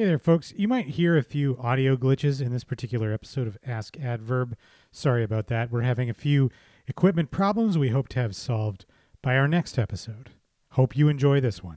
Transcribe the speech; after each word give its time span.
Hey 0.00 0.06
there, 0.06 0.18
folks. 0.18 0.54
You 0.56 0.66
might 0.66 0.86
hear 0.86 1.18
a 1.18 1.22
few 1.22 1.58
audio 1.58 1.94
glitches 1.94 2.40
in 2.40 2.52
this 2.52 2.64
particular 2.64 3.12
episode 3.12 3.46
of 3.46 3.58
Ask 3.66 4.00
Adverb. 4.00 4.56
Sorry 4.90 5.22
about 5.22 5.48
that. 5.48 5.70
We're 5.70 5.82
having 5.82 6.08
a 6.08 6.14
few 6.14 6.50
equipment 6.88 7.30
problems 7.30 7.76
we 7.76 7.90
hope 7.90 8.08
to 8.08 8.18
have 8.18 8.34
solved 8.34 8.86
by 9.20 9.36
our 9.36 9.46
next 9.46 9.78
episode. 9.78 10.30
Hope 10.70 10.96
you 10.96 11.08
enjoy 11.08 11.38
this 11.38 11.62
one. 11.62 11.76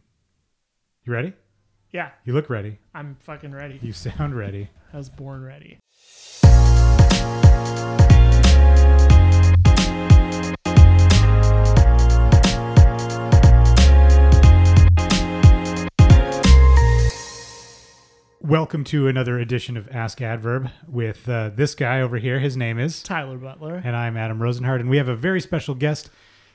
You 1.03 1.11
ready? 1.11 1.33
Yeah, 1.91 2.11
You 2.23 2.31
look 2.31 2.49
ready. 2.49 2.79
I'm 2.95 3.17
fucking 3.19 3.51
ready. 3.51 3.77
You 3.81 3.91
sound 3.91 4.37
ready. 4.37 4.69
I 4.93 4.95
was 4.95 5.09
born 5.09 5.43
ready. 5.43 5.79
Welcome 18.43 18.83
to 18.85 19.07
another 19.07 19.39
edition 19.39 19.77
of 19.77 19.87
Ask 19.89 20.21
Adverb 20.21 20.69
with 20.85 21.29
uh, 21.29 21.51
this 21.55 21.75
guy 21.75 22.01
over 22.01 22.17
here. 22.17 22.39
His 22.39 22.57
name 22.57 22.77
is, 22.77 23.01
Tyler 23.01 23.37
Butler. 23.37 23.81
and 23.85 23.95
I'm 23.95 24.17
Adam 24.17 24.39
Rozenhart, 24.39 24.81
and 24.81 24.89
we 24.89 24.97
have 24.97 25.07
a 25.07 25.15
very 25.15 25.39
special 25.39 25.75
guest 25.75 26.09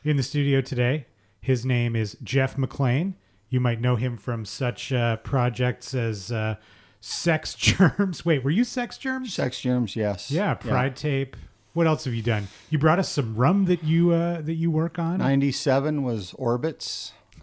in 0.04 0.18
the 0.18 0.22
studio 0.22 0.60
today. 0.60 1.06
His 1.40 1.64
name 1.64 1.96
is 1.96 2.18
Jeff 2.22 2.58
McLean. 2.58 3.16
You 3.48 3.60
might 3.60 3.80
know 3.80 3.96
him 3.96 4.18
from 4.18 4.44
such 4.44 4.92
uh, 4.92 5.16
projects 5.16 5.94
as 5.94 6.30
uh, 6.30 6.56
Sex 7.00 7.54
Germs. 7.58 8.22
Wait, 8.22 8.44
were 8.44 8.50
you 8.50 8.64
Sex 8.64 8.98
Germs? 8.98 9.32
Sex 9.32 9.58
germs, 9.58 9.96
yes. 9.96 10.30
Yeah, 10.30 10.52
Pride 10.52 10.94
Tape. 10.94 11.36
What 11.72 11.86
else 11.86 12.04
have 12.04 12.12
you 12.12 12.22
done? 12.22 12.48
You 12.68 12.78
brought 12.78 12.98
us 12.98 13.08
some 13.08 13.34
rum 13.34 13.64
that 13.64 13.82
you 13.82 14.10
uh, 14.10 14.42
that 14.42 14.54
you 14.54 14.70
work 14.70 14.98
on. 14.98 15.18
Ninety-seven 15.18 16.02
was 16.02 16.32
Orbitz. 16.32 17.12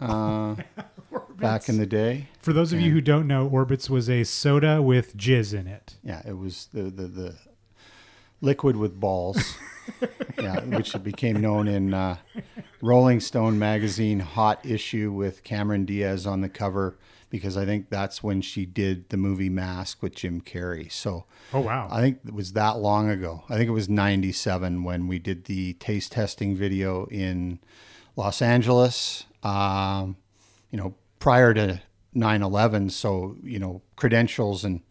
Back 1.38 1.68
in 1.68 1.78
the 1.78 1.86
day. 1.86 2.28
For 2.40 2.52
those 2.52 2.72
of 2.72 2.80
you 2.80 2.90
who 2.90 3.00
don't 3.00 3.26
know, 3.26 3.48
Orbitz 3.48 3.90
was 3.90 4.08
a 4.08 4.24
soda 4.24 4.80
with 4.80 5.16
jizz 5.16 5.52
in 5.52 5.66
it. 5.66 5.96
Yeah, 6.02 6.22
it 6.26 6.38
was 6.38 6.68
the 6.72 6.82
the, 6.84 7.06
the 7.06 7.34
liquid 8.40 8.76
with 8.76 8.98
balls. 8.98 9.56
yeah, 10.40 10.60
which 10.60 11.00
became 11.02 11.40
known 11.40 11.68
in 11.68 11.94
uh, 11.94 12.16
Rolling 12.80 13.20
Stone 13.20 13.58
magazine 13.58 14.20
hot 14.20 14.64
issue 14.64 15.12
with 15.12 15.44
Cameron 15.44 15.84
Diaz 15.84 16.26
on 16.26 16.40
the 16.40 16.48
cover 16.48 16.96
because 17.30 17.56
I 17.56 17.64
think 17.64 17.90
that's 17.90 18.22
when 18.22 18.40
she 18.40 18.66
did 18.66 19.08
the 19.10 19.16
movie 19.16 19.48
Mask 19.48 20.02
with 20.02 20.14
Jim 20.14 20.40
Carrey. 20.40 20.90
So 20.90 21.24
Oh 21.52 21.60
wow! 21.60 21.88
I 21.90 22.00
think 22.00 22.20
it 22.26 22.34
was 22.34 22.52
that 22.52 22.78
long 22.78 23.10
ago. 23.10 23.44
I 23.48 23.56
think 23.56 23.68
it 23.68 23.72
was 23.72 23.88
97 23.88 24.84
when 24.84 25.06
we 25.06 25.18
did 25.18 25.44
the 25.44 25.74
taste 25.74 26.12
testing 26.12 26.56
video 26.56 27.06
in 27.06 27.60
Los 28.16 28.40
Angeles, 28.40 29.24
um, 29.42 30.16
you 30.70 30.78
know, 30.78 30.94
prior 31.18 31.54
to 31.54 31.80
9 32.14 32.42
11. 32.42 32.90
So, 32.90 33.36
you 33.42 33.58
know, 33.58 33.82
credentials 33.96 34.64
and 34.64 34.82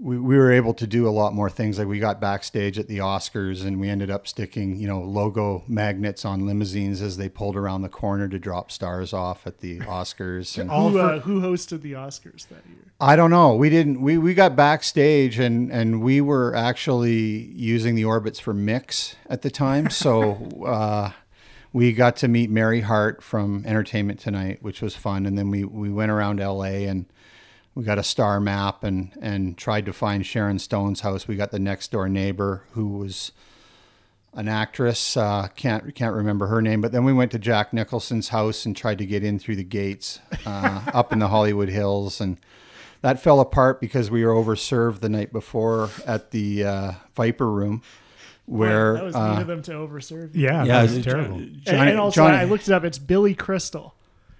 we, 0.00 0.16
we 0.18 0.36
were 0.38 0.52
able 0.52 0.74
to 0.74 0.86
do 0.86 1.08
a 1.08 1.10
lot 1.10 1.34
more 1.34 1.50
things. 1.50 1.78
Like 1.78 1.88
we 1.88 1.98
got 1.98 2.20
backstage 2.20 2.78
at 2.78 2.86
the 2.86 2.98
Oscars 2.98 3.66
and 3.66 3.80
we 3.80 3.88
ended 3.88 4.10
up 4.10 4.28
sticking, 4.28 4.76
you 4.76 4.86
know, 4.86 5.00
logo 5.00 5.64
magnets 5.66 6.24
on 6.24 6.46
limousines 6.46 7.02
as 7.02 7.16
they 7.16 7.28
pulled 7.28 7.56
around 7.56 7.82
the 7.82 7.88
corner 7.88 8.28
to 8.28 8.38
drop 8.38 8.70
stars 8.70 9.12
off 9.12 9.46
at 9.46 9.58
the 9.58 9.80
Oscars. 9.80 10.56
And 10.58 10.70
All 10.70 10.90
who, 10.90 10.98
for- 10.98 11.04
uh, 11.04 11.18
who 11.20 11.40
hosted 11.40 11.82
the 11.82 11.92
Oscars 11.92 12.46
that 12.48 12.64
year? 12.68 12.92
I 13.00 13.16
don't 13.16 13.30
know. 13.30 13.54
We 13.54 13.70
didn't. 13.70 14.00
We, 14.00 14.18
we 14.18 14.34
got 14.34 14.56
backstage 14.56 15.38
and 15.38 15.70
and 15.70 16.02
we 16.02 16.20
were 16.20 16.54
actually 16.54 17.44
using 17.52 17.94
the 17.94 18.02
Orbitz 18.02 18.40
for 18.40 18.52
mix 18.52 19.14
at 19.28 19.42
the 19.42 19.50
time. 19.50 19.88
So 19.90 20.48
uh, 20.66 21.10
we 21.72 21.92
got 21.92 22.16
to 22.16 22.28
meet 22.28 22.50
Mary 22.50 22.80
Hart 22.80 23.22
from 23.22 23.64
Entertainment 23.66 24.20
Tonight, 24.20 24.62
which 24.62 24.80
was 24.80 24.96
fun. 24.96 25.26
And 25.26 25.36
then 25.36 25.50
we 25.50 25.64
we 25.64 25.90
went 25.90 26.10
around 26.10 26.40
L.A. 26.40 26.86
and 26.86 27.06
we 27.74 27.84
got 27.84 27.98
a 27.98 28.02
star 28.02 28.40
map 28.40 28.82
and 28.84 29.12
and 29.20 29.56
tried 29.56 29.86
to 29.86 29.92
find 29.92 30.24
Sharon 30.24 30.58
Stone's 30.58 31.00
house. 31.00 31.28
We 31.28 31.36
got 31.36 31.50
the 31.50 31.58
next 31.58 31.90
door 31.90 32.08
neighbor 32.08 32.64
who 32.72 32.88
was 32.88 33.32
an 34.34 34.48
actress. 34.48 35.16
Uh, 35.16 35.48
can't 35.56 35.94
can't 35.94 36.14
remember 36.14 36.46
her 36.46 36.62
name, 36.62 36.80
but 36.80 36.92
then 36.92 37.04
we 37.04 37.12
went 37.12 37.32
to 37.32 37.38
Jack 37.38 37.72
Nicholson's 37.72 38.28
house 38.28 38.64
and 38.64 38.76
tried 38.76 38.98
to 38.98 39.06
get 39.06 39.24
in 39.24 39.38
through 39.38 39.56
the 39.56 39.64
gates 39.64 40.20
uh, 40.46 40.82
up 40.94 41.12
in 41.12 41.18
the 41.18 41.28
Hollywood 41.28 41.68
Hills, 41.68 42.20
and 42.20 42.38
that 43.00 43.20
fell 43.20 43.40
apart 43.40 43.80
because 43.80 44.10
we 44.10 44.24
were 44.24 44.32
overserved 44.32 45.00
the 45.00 45.08
night 45.08 45.32
before 45.32 45.90
at 46.06 46.30
the 46.30 46.64
uh, 46.64 46.92
Viper 47.14 47.50
Room, 47.50 47.82
where 48.48 48.94
that 48.94 49.04
was 49.04 49.14
uh, 49.14 49.30
mean 49.32 49.40
of 49.42 49.46
them 49.46 49.62
to 49.62 49.72
overserve 49.72 50.34
you. 50.34 50.44
yeah, 50.44 50.64
yeah, 50.64 50.82
that 50.82 50.82
was 50.94 51.04
Jo- 51.04 51.10
terrible. 51.12 51.36
And- 51.38 51.62
Johnny- 51.64 51.90
and 51.90 52.00
also, 52.00 52.22
Johnny- 52.22 52.36
I 52.38 52.44
looked 52.44 52.68
it 52.68 52.72
up. 52.72 52.84
It's 52.84 52.98
Billy 52.98 53.34
Crystal. 53.34 53.94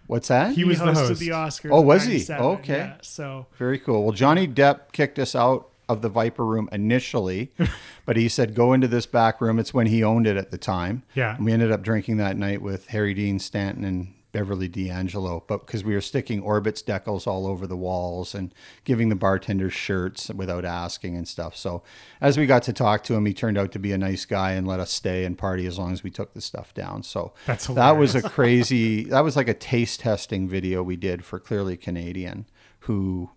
what's 0.07 0.29
that? 0.29 0.53
He 0.55 0.65
was 0.65 0.79
the 0.79 0.87
hosted 0.87 0.95
host. 1.09 1.21
the 1.21 1.29
Oscars. 1.29 1.71
Oh, 1.73 1.81
was 1.83 2.05
he? 2.05 2.25
Okay. 2.33 2.77
Yeah, 2.79 2.95
so 3.03 3.47
Very 3.59 3.79
cool. 3.79 4.03
Well, 4.05 4.13
Johnny 4.13 4.49
Depp 4.49 4.93
kicked 4.93 5.19
us 5.19 5.35
out 5.35 5.69
of 5.89 6.03
the 6.03 6.09
Viper 6.09 6.45
room 6.45 6.69
initially, 6.73 7.51
but 8.07 8.17
he 8.17 8.29
said, 8.29 8.55
go 8.55 8.73
into 8.73 8.89
this 8.89 9.07
back 9.07 9.41
room. 9.41 9.59
It's 9.59 9.73
when 9.73 9.87
he 9.87 10.03
owned 10.05 10.27
it 10.27 10.37
at 10.37 10.51
the 10.51 10.59
time. 10.59 11.03
Yeah. 11.15 11.37
And 11.37 11.45
we 11.45 11.53
ended 11.53 11.71
up 11.73 11.83
drinking 11.83 12.17
that 12.19 12.37
night 12.37 12.61
with 12.63 12.89
Harry 12.89 13.15
Dean 13.15 13.39
Stanton 13.39 13.85
and 13.85 14.15
Beverly 14.31 14.69
D'Angelo, 14.69 15.43
but 15.47 15.67
because 15.67 15.83
we 15.83 15.95
were 15.95 16.03
sticking 16.03 16.43
Orbitz 16.43 16.85
decals 16.85 17.27
all 17.27 17.47
over 17.47 17.67
the 17.67 17.77
walls 17.77 18.35
and 18.35 18.53
giving 18.85 19.09
the 19.09 19.17
bartenders 19.17 19.73
shirts 19.73 20.29
without 20.29 20.65
asking 20.65 21.17
and 21.17 21.27
stuff. 21.27 21.57
So 21.57 21.83
as 22.21 22.37
we 22.37 22.45
got 22.45 22.63
to 22.65 22.73
talk 22.73 23.03
to 23.05 23.15
him, 23.15 23.25
he 23.25 23.33
turned 23.33 23.57
out 23.57 23.73
to 23.73 23.79
be 23.79 23.93
a 23.93 23.99
nice 23.99 24.27
guy 24.27 24.53
and 24.53 24.67
let 24.67 24.81
us 24.81 24.93
stay 24.93 25.25
and 25.25 25.39
party 25.39 25.67
as 25.67 25.79
long 25.79 25.93
as 25.93 26.03
we 26.03 26.11
took 26.11 26.35
the 26.35 26.43
stuff 26.43 26.75
down. 26.75 27.03
So 27.03 27.33
that 27.47 27.93
was 27.93 28.15
a 28.15 28.23
crazy, 28.23 29.05
that 29.05 29.25
was 29.25 29.35
like 29.35 29.49
a 29.49 29.55
taste 29.55 30.01
testing 30.01 30.47
video 30.47 30.83
we 30.83 30.97
did 30.97 31.25
for 31.25 31.39
Clearly 31.39 31.77
Canadian, 31.77 32.47
who 32.81 33.31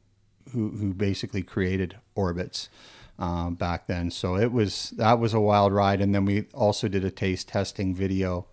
who 0.51 0.71
who 0.71 0.93
basically 0.93 1.43
created 1.43 1.97
Orbitz 2.17 2.67
um, 3.17 3.55
back 3.55 3.87
then. 3.87 4.11
So 4.11 4.35
it 4.35 4.51
was 4.51 4.91
that 4.97 5.19
was 5.19 5.33
a 5.33 5.39
wild 5.39 5.71
ride. 5.71 6.01
And 6.01 6.13
then 6.13 6.25
we 6.25 6.47
also 6.53 6.87
did 6.87 7.05
a 7.05 7.11
taste 7.11 7.47
testing 7.47 7.95
video 7.95 8.47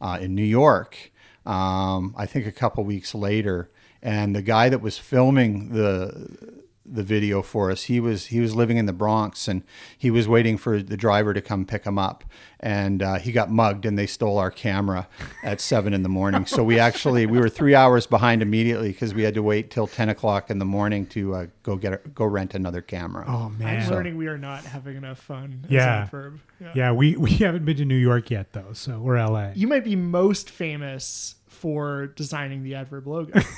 uh, 0.00 0.18
in 0.20 0.34
New 0.34 0.44
York. 0.44 1.09
Um, 1.46 2.14
I 2.16 2.26
think 2.26 2.46
a 2.46 2.52
couple 2.52 2.84
weeks 2.84 3.14
later, 3.14 3.70
and 4.02 4.34
the 4.34 4.42
guy 4.42 4.68
that 4.68 4.80
was 4.80 4.98
filming 4.98 5.70
the 5.70 6.62
the 6.84 7.02
video 7.02 7.42
for 7.42 7.70
us. 7.70 7.84
He 7.84 8.00
was 8.00 8.26
he 8.26 8.40
was 8.40 8.54
living 8.54 8.76
in 8.76 8.86
the 8.86 8.92
Bronx 8.92 9.48
and 9.48 9.62
he 9.96 10.10
was 10.10 10.26
waiting 10.26 10.56
for 10.56 10.82
the 10.82 10.96
driver 10.96 11.34
to 11.34 11.40
come 11.40 11.64
pick 11.64 11.84
him 11.84 11.98
up. 11.98 12.24
And 12.58 13.02
uh, 13.02 13.18
he 13.18 13.32
got 13.32 13.50
mugged 13.50 13.86
and 13.86 13.98
they 13.98 14.06
stole 14.06 14.38
our 14.38 14.50
camera 14.50 15.08
at 15.42 15.60
seven 15.60 15.94
in 15.94 16.02
the 16.02 16.08
morning. 16.08 16.46
So 16.46 16.64
we 16.64 16.78
actually 16.78 17.26
we 17.26 17.38
were 17.38 17.48
three 17.48 17.74
hours 17.74 18.06
behind 18.06 18.42
immediately 18.42 18.92
because 18.92 19.14
we 19.14 19.22
had 19.22 19.34
to 19.34 19.42
wait 19.42 19.70
till 19.70 19.86
ten 19.86 20.08
o'clock 20.08 20.50
in 20.50 20.58
the 20.58 20.64
morning 20.64 21.06
to 21.06 21.34
uh, 21.34 21.46
go 21.62 21.76
get 21.76 21.92
a, 21.92 21.96
go 22.08 22.24
rent 22.24 22.54
another 22.54 22.80
camera. 22.80 23.24
Oh 23.28 23.50
man, 23.50 23.68
I'm 23.68 23.78
man. 23.80 23.90
learning 23.90 24.16
we 24.16 24.26
are 24.26 24.38
not 24.38 24.64
having 24.64 24.96
enough 24.96 25.20
fun. 25.20 25.66
Yeah. 25.68 26.02
Adverb. 26.02 26.40
Yeah. 26.60 26.72
Yeah, 26.74 26.92
we 26.92 27.16
we 27.16 27.30
haven't 27.32 27.64
been 27.64 27.76
to 27.76 27.84
New 27.84 27.94
York 27.96 28.30
yet 28.30 28.52
though, 28.52 28.72
so 28.72 28.98
we're 28.98 29.22
LA. 29.24 29.50
You 29.54 29.68
might 29.68 29.84
be 29.84 29.96
most 29.96 30.50
famous 30.50 31.36
for 31.46 32.08
designing 32.08 32.62
the 32.62 32.74
Adverb 32.74 33.06
logo. 33.06 33.40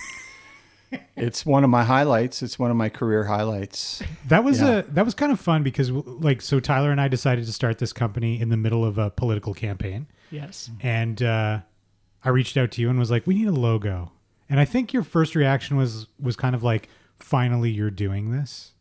It's 1.16 1.46
one 1.46 1.62
of 1.64 1.70
my 1.70 1.84
highlights. 1.84 2.42
It's 2.42 2.58
one 2.58 2.70
of 2.70 2.76
my 2.76 2.88
career 2.88 3.24
highlights. 3.24 4.02
That 4.28 4.44
was 4.44 4.60
Yeah. 4.60 4.78
a 4.78 4.82
that 4.82 5.04
was 5.04 5.14
kind 5.14 5.30
of 5.32 5.38
fun 5.40 5.62
because 5.62 5.90
like 5.90 6.40
so 6.42 6.58
Tyler 6.60 6.90
and 6.90 7.00
I 7.00 7.08
decided 7.08 7.46
to 7.46 7.52
start 7.52 7.78
this 7.78 7.92
company 7.92 8.40
in 8.40 8.48
the 8.48 8.56
middle 8.56 8.84
of 8.84 8.98
a 8.98 9.10
political 9.10 9.54
campaign. 9.54 10.06
yes. 10.30 10.70
and 10.82 11.22
uh, 11.22 11.60
I 12.24 12.28
reached 12.30 12.56
out 12.56 12.70
to 12.72 12.80
you 12.80 12.88
and 12.90 12.98
was 12.98 13.10
like, 13.10 13.26
"We 13.26 13.34
need 13.34 13.48
a 13.48 13.52
logo." 13.52 14.12
And 14.50 14.58
I 14.60 14.64
think 14.64 14.92
your 14.92 15.02
first 15.02 15.34
reaction 15.34 15.76
was 15.76 16.06
was 16.20 16.36
kind 16.36 16.54
of 16.54 16.62
like, 16.62 16.88
"Finally, 17.16 17.70
you're 17.70 17.90
doing 17.90 18.30
this." 18.32 18.72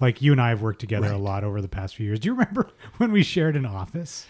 Like 0.00 0.20
you 0.20 0.32
and 0.32 0.40
I 0.40 0.50
have 0.50 0.60
worked 0.62 0.80
together 0.80 1.10
a 1.10 1.16
lot 1.18 1.42
over 1.44 1.62
the 1.62 1.68
past 1.68 1.96
few 1.96 2.04
years. 2.06 2.20
Do 2.20 2.26
you 2.28 2.32
remember 2.34 2.70
when 2.98 3.12
we 3.12 3.22
shared 3.22 3.56
an 3.56 3.64
office? 3.66 4.26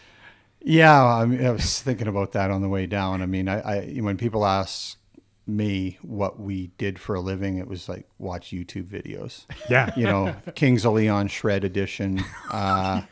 Yeah, 0.62 1.04
I, 1.04 1.25
mean, 1.26 1.44
I 1.47 1.50
was 1.50 1.81
thinking 1.81 2.09
about 2.09 2.32
that 2.32 2.50
on 2.50 2.60
the 2.62 2.69
way 2.69 2.86
down. 2.86 3.22
I 3.22 3.26
mean, 3.26 3.48
I, 3.48 3.60
I 3.60 3.86
when 4.00 4.16
people 4.16 4.44
ask 4.47 4.97
me 5.46 5.98
what 6.02 6.40
we 6.40 6.68
did 6.78 6.98
for 6.98 7.14
a 7.14 7.20
living, 7.20 7.58
it 7.58 7.68
was 7.68 7.88
like 7.88 8.06
watch 8.18 8.50
YouTube 8.50 8.88
videos. 8.88 9.44
Yeah, 9.70 9.92
You 9.97 10.04
know, 10.04 10.34
Kings 10.54 10.84
of 10.84 10.94
Leon 10.94 11.28
Shred 11.28 11.65
Edition, 11.65 12.22
uh, 12.50 13.03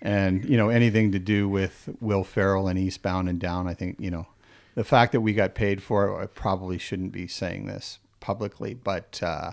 and 0.00 0.44
you 0.44 0.56
know 0.56 0.68
anything 0.68 1.12
to 1.12 1.18
do 1.18 1.48
with 1.48 1.88
Will 2.00 2.24
Ferrell 2.24 2.68
and 2.68 2.78
Eastbound 2.78 3.28
and 3.28 3.40
Down. 3.40 3.66
I 3.66 3.74
think 3.74 3.96
you 3.98 4.10
know 4.10 4.26
the 4.74 4.84
fact 4.84 5.12
that 5.12 5.20
we 5.20 5.32
got 5.32 5.54
paid 5.54 5.82
for 5.82 6.08
it. 6.08 6.22
I 6.22 6.26
probably 6.26 6.78
shouldn't 6.78 7.12
be 7.12 7.26
saying 7.26 7.66
this 7.66 7.98
publicly, 8.20 8.74
but. 8.74 9.20
Uh, 9.22 9.52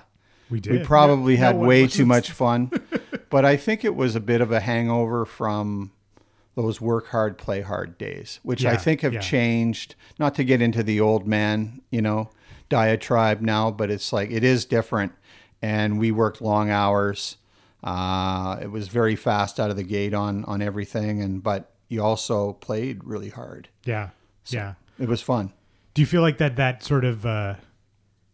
we 0.50 0.60
did. 0.60 0.74
we 0.74 0.80
probably 0.84 1.36
No 1.36 1.46
had 1.46 1.56
one 1.56 1.68
way 1.68 1.88
too 1.88 2.06
much 2.06 2.30
fun, 2.30 2.70
but 3.32 3.44
I 3.44 3.58
think 3.58 3.84
it 3.84 3.96
was 3.96 4.16
a 4.16 4.20
bit 4.20 4.40
of 4.40 4.52
a 4.52 4.60
hangover 4.60 5.26
from 5.26 5.94
those 6.56 6.80
work 6.80 7.08
hard, 7.08 7.38
play 7.38 7.62
hard 7.62 7.98
days, 7.98 8.40
which 8.44 8.66
I 8.66 8.78
think 8.78 9.02
have 9.02 9.14
yeah. 9.14 9.20
changed. 9.20 9.96
Not 10.20 10.36
to 10.36 10.44
get 10.44 10.62
into 10.62 10.84
the 10.84 11.00
old 11.02 11.28
man, 11.28 11.82
you 11.90 12.02
know, 12.02 12.30
diatribe 12.70 13.42
now, 13.42 13.72
but 13.72 13.90
it's 13.90 14.14
like 14.14 14.32
it 14.32 14.44
is 14.44 14.66
different. 14.66 15.14
And 15.62 16.00
we 16.00 16.12
worked 16.12 16.42
long 16.42 16.70
hours. 16.70 17.38
Uh, 17.84 18.58
it 18.62 18.72
was 18.72 18.88
very 18.88 19.16
fast 19.16 19.60
out 19.60 19.70
of 19.70 19.76
the 19.76 19.84
gate 19.84 20.14
on 20.14 20.46
on 20.46 20.62
everything, 20.62 21.22
and 21.22 21.42
but 21.44 21.72
you 21.90 22.04
also 22.04 22.54
played 22.54 23.04
really 23.04 23.30
hard. 23.30 23.70
yeah, 23.84 24.10
yeah. 24.48 24.76
It 25.00 25.08
was 25.08 25.22
fun. 25.22 25.52
Do 25.94 26.02
you 26.02 26.06
feel 26.06 26.22
like 26.22 26.38
that 26.38 26.56
that 26.58 26.84
sort 26.84 27.04
of 27.04 27.26
uh, 27.26 27.56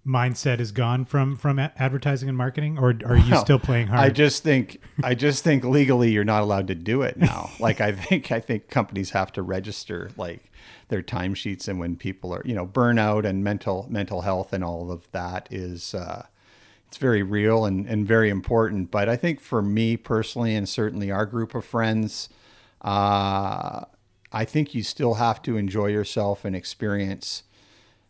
mindset 0.10 0.60
is 0.60 0.72
gone 0.72 1.06
from 1.06 1.36
from 1.36 1.60
a- 1.60 1.72
advertising 1.78 2.28
and 2.28 2.38
marketing, 2.38 2.78
or 2.80 2.96
are 3.06 3.18
you 3.18 3.32
Well, 3.32 3.46
still 3.46 3.60
playing 3.60 3.88
hard? 3.88 4.00
I 4.02 4.10
just 4.10 4.44
think 4.44 4.82
I 5.04 5.14
just 5.14 5.44
think 5.44 5.64
legally 5.64 6.12
you're 6.12 6.24
not 6.24 6.42
allowed 6.42 6.68
to 6.68 6.76
do 6.76 7.04
it 7.04 7.18
now. 7.18 7.52
like 7.60 7.80
I 7.80 7.92
think 7.92 8.32
I 8.32 8.40
think 8.40 8.70
companies 8.70 9.12
have 9.12 9.32
to 9.34 9.42
register 9.44 10.10
like 10.18 10.52
their 10.88 11.04
timesheets 11.04 11.68
and 11.68 11.80
when 11.80 11.96
people 11.96 12.34
are 12.34 12.42
you 12.44 12.56
know 12.56 12.66
burnout 12.66 13.24
and 13.26 13.44
mental 13.44 13.86
mental 13.90 14.22
health 14.22 14.52
and 14.52 14.64
all 14.64 14.92
of 14.92 15.10
that 15.12 15.48
is 15.52 15.94
uh, 15.94 16.26
it's 16.88 16.98
very 16.98 17.22
real 17.22 17.66
and, 17.66 17.86
and 17.88 18.08
very 18.08 18.30
important. 18.32 18.90
But 18.90 19.08
I 19.10 19.16
think 19.16 19.40
for 19.40 19.62
me 19.62 19.96
personally 19.96 20.56
and 20.56 20.68
certainly 20.68 21.12
our 21.12 21.28
group 21.28 21.54
of 21.54 21.64
friends, 21.64 22.30
uh, 22.82 23.86
I 24.32 24.46
think 24.46 24.74
you 24.74 24.82
still 24.82 25.16
have 25.16 25.42
to 25.44 25.56
enjoy 25.56 25.88
yourself 25.88 26.46
and 26.46 26.56
experience 26.56 27.44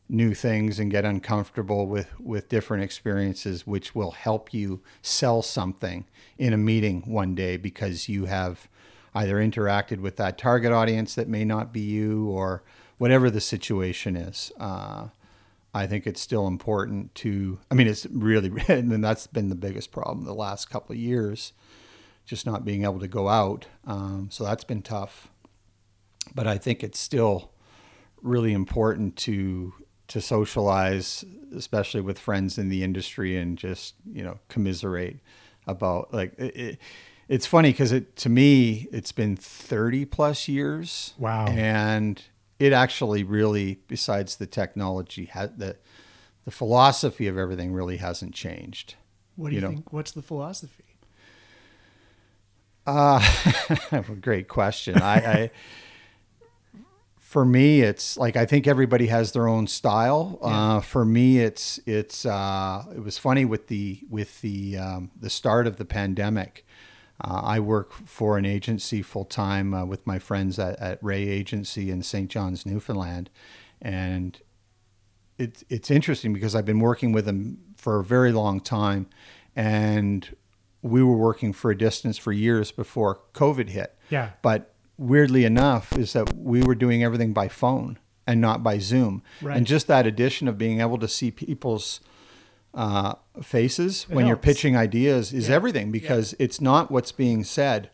new 0.09 0.33
things 0.33 0.79
and 0.79 0.89
get 0.89 1.05
uncomfortable 1.05 1.85
with 1.85 2.19
with 2.19 2.49
different 2.49 2.83
experiences 2.83 3.67
which 3.67 3.93
will 3.93 4.11
help 4.11 4.53
you 4.53 4.81
sell 5.01 5.41
something 5.41 6.05
in 6.37 6.51
a 6.51 6.57
meeting 6.57 7.03
one 7.05 7.35
day 7.35 7.55
because 7.57 8.09
you 8.09 8.25
have 8.25 8.67
either 9.13 9.35
interacted 9.35 9.99
with 9.99 10.15
that 10.15 10.37
target 10.37 10.71
audience 10.71 11.15
that 11.15 11.27
may 11.27 11.45
not 11.45 11.71
be 11.71 11.81
you 11.81 12.27
or 12.29 12.63
whatever 12.97 13.29
the 13.29 13.41
situation 13.41 14.15
is. 14.15 14.51
Uh, 14.59 15.07
i 15.71 15.85
think 15.85 16.07
it's 16.07 16.19
still 16.19 16.47
important 16.47 17.13
to 17.13 17.59
i 17.69 17.75
mean 17.75 17.87
it's 17.87 18.07
really 18.07 18.51
and 18.67 19.03
that's 19.03 19.27
been 19.27 19.49
the 19.49 19.55
biggest 19.55 19.91
problem 19.91 20.25
the 20.25 20.33
last 20.33 20.69
couple 20.69 20.93
of 20.93 20.99
years 20.99 21.53
just 22.29 22.45
not 22.45 22.63
being 22.63 22.83
able 22.83 22.99
to 22.99 23.07
go 23.07 23.27
out. 23.27 23.65
Um, 23.87 24.27
so 24.31 24.43
that's 24.43 24.63
been 24.63 24.83
tough. 24.83 25.31
But 26.35 26.45
i 26.45 26.59
think 26.59 26.83
it's 26.83 26.99
still 26.99 27.51
really 28.21 28.53
important 28.53 29.15
to 29.15 29.73
to 30.09 30.21
socialize, 30.21 31.23
especially 31.55 32.01
with 32.01 32.19
friends 32.19 32.57
in 32.57 32.69
the 32.69 32.83
industry, 32.83 33.35
and 33.37 33.57
just 33.57 33.95
you 34.11 34.23
know 34.23 34.39
commiserate 34.49 35.19
about 35.67 36.13
like 36.13 36.33
it, 36.37 36.55
it, 36.55 36.79
it's 37.27 37.45
funny 37.45 37.71
because 37.71 37.91
it 37.91 38.15
to 38.17 38.29
me 38.29 38.87
it's 38.91 39.11
been 39.11 39.35
30 39.35 40.05
plus 40.05 40.47
years 40.47 41.13
Wow. 41.19 41.45
and 41.47 42.21
it 42.57 42.73
actually 42.73 43.23
really 43.23 43.79
besides 43.87 44.35
the 44.37 44.47
technology 44.47 45.25
had 45.25 45.59
the 45.59 45.77
the 46.45 46.51
philosophy 46.51 47.27
of 47.27 47.37
everything 47.37 47.71
really 47.71 47.97
hasn't 47.97 48.33
changed 48.33 48.95
What 49.35 49.49
do 49.49 49.55
you, 49.55 49.61
You 49.61 49.67
know. 49.67 49.73
think? 49.75 49.93
What's 49.93 50.11
the 50.11 50.23
philosophy? 50.23 50.85
Uh, 52.87 53.21
great 54.21 54.47
question. 54.47 54.99
I, 55.01 55.15
I, 55.15 55.51
for 57.29 57.45
me, 57.45 57.81
it's 57.81 58.17
like 58.17 58.35
I 58.35 58.47
think 58.47 58.65
everybody 58.65 59.05
has 59.05 59.33
their 59.33 59.47
own 59.47 59.67
style. 59.67 60.39
Uh, 60.41 60.79
for 60.79 61.05
me, 61.05 61.37
it's 61.37 61.79
it's 61.85 62.25
uh, 62.25 62.83
it 62.91 63.03
was 63.03 63.19
funny 63.19 63.45
with 63.45 63.67
the 63.67 63.99
with 64.09 64.41
the 64.41 64.75
um, 64.79 65.11
the 65.15 65.29
start 65.29 65.67
of 65.67 65.77
the 65.77 65.85
pandemic. 65.85 66.65
Uh, 67.23 67.41
I 67.43 67.59
work 67.59 67.93
for 67.93 68.39
an 68.39 68.45
agency 68.45 69.03
full 69.03 69.25
time 69.25 69.75
uh, 69.75 69.85
with 69.85 70.07
my 70.07 70.17
friends 70.17 70.57
at, 70.57 70.79
at 70.79 70.97
Ray 71.03 71.27
Agency 71.29 71.91
in 71.91 72.01
St. 72.01 72.31
John's, 72.31 72.65
Newfoundland, 72.65 73.29
and 73.79 74.41
it's 75.37 75.63
it's 75.69 75.91
interesting 75.91 76.33
because 76.33 76.55
I've 76.55 76.65
been 76.65 76.79
working 76.79 77.11
with 77.11 77.25
them 77.25 77.59
for 77.77 77.99
a 77.99 78.03
very 78.03 78.31
long 78.31 78.59
time, 78.59 79.05
and 79.55 80.35
we 80.81 81.03
were 81.03 81.15
working 81.15 81.53
for 81.53 81.69
a 81.69 81.77
distance 81.77 82.17
for 82.17 82.31
years 82.31 82.71
before 82.71 83.19
COVID 83.35 83.69
hit. 83.69 83.95
Yeah. 84.09 84.31
But 84.41 84.73
weirdly 84.99 85.45
enough, 85.45 85.93
is 85.97 86.13
that 86.13 86.33
we 86.35 86.61
were 86.61 86.75
doing 86.75 87.03
everything 87.03 87.33
by 87.33 87.47
phone 87.47 87.97
and 88.27 88.39
not 88.41 88.61
by 88.61 88.77
Zoom, 88.77 89.23
Right. 89.41 89.57
and 89.57 89.65
just 89.65 89.87
that 89.87 90.05
addition 90.05 90.47
of 90.47 90.57
being 90.57 90.81
able 90.81 90.97
to 90.99 91.07
see 91.07 91.31
people's 91.31 91.99
uh, 92.75 93.15
faces 93.41 94.03
when 94.09 94.27
you're 94.27 94.37
pitching 94.37 94.77
ideas 94.77 95.33
is 95.33 95.49
Yeah. 95.49 95.55
everything 95.55 95.91
because 95.91 96.35
it's 96.37 96.61
not 96.61 96.91
what's 96.91 97.11
being 97.11 97.43
said 97.43 97.89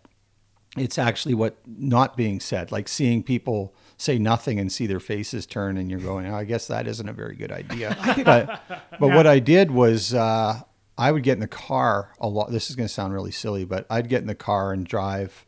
it's 0.78 0.98
actually 0.98 1.34
what 1.34 1.56
not 1.66 2.18
being 2.18 2.42
said. 2.42 2.70
Like 2.70 2.90
seeing 2.90 3.24
people 3.24 3.74
say 3.96 4.20
nothing 4.20 4.60
and 4.60 4.70
see 4.70 4.86
their 4.86 5.00
faces 5.00 5.46
turn 5.46 5.78
and 5.78 5.90
you're 5.90 6.02
going 6.02 6.28
oh, 6.28 6.36
i 6.36 6.44
guess 6.44 6.68
that 6.68 6.86
isn't 6.86 7.08
a 7.08 7.14
very 7.14 7.34
good 7.38 7.50
idea. 7.54 7.96
But 8.26 8.62
but 9.00 9.08
what 9.16 9.26
i 9.26 9.40
did 9.40 9.72
was 9.72 10.14
uh, 10.14 10.60
i 10.98 11.12
would 11.14 11.24
get 11.24 11.36
in 11.36 11.40
the 11.40 11.48
car 11.48 12.12
a 12.20 12.28
lot 12.28 12.52
this 12.52 12.70
is 12.70 12.76
going 12.76 12.88
to 12.90 12.94
sound 12.94 13.14
really 13.14 13.32
silly 13.32 13.64
but 13.64 13.86
i'd 13.90 14.10
get 14.10 14.20
in 14.20 14.28
the 14.28 14.36
car 14.36 14.74
and 14.74 14.86
drive 14.86 15.46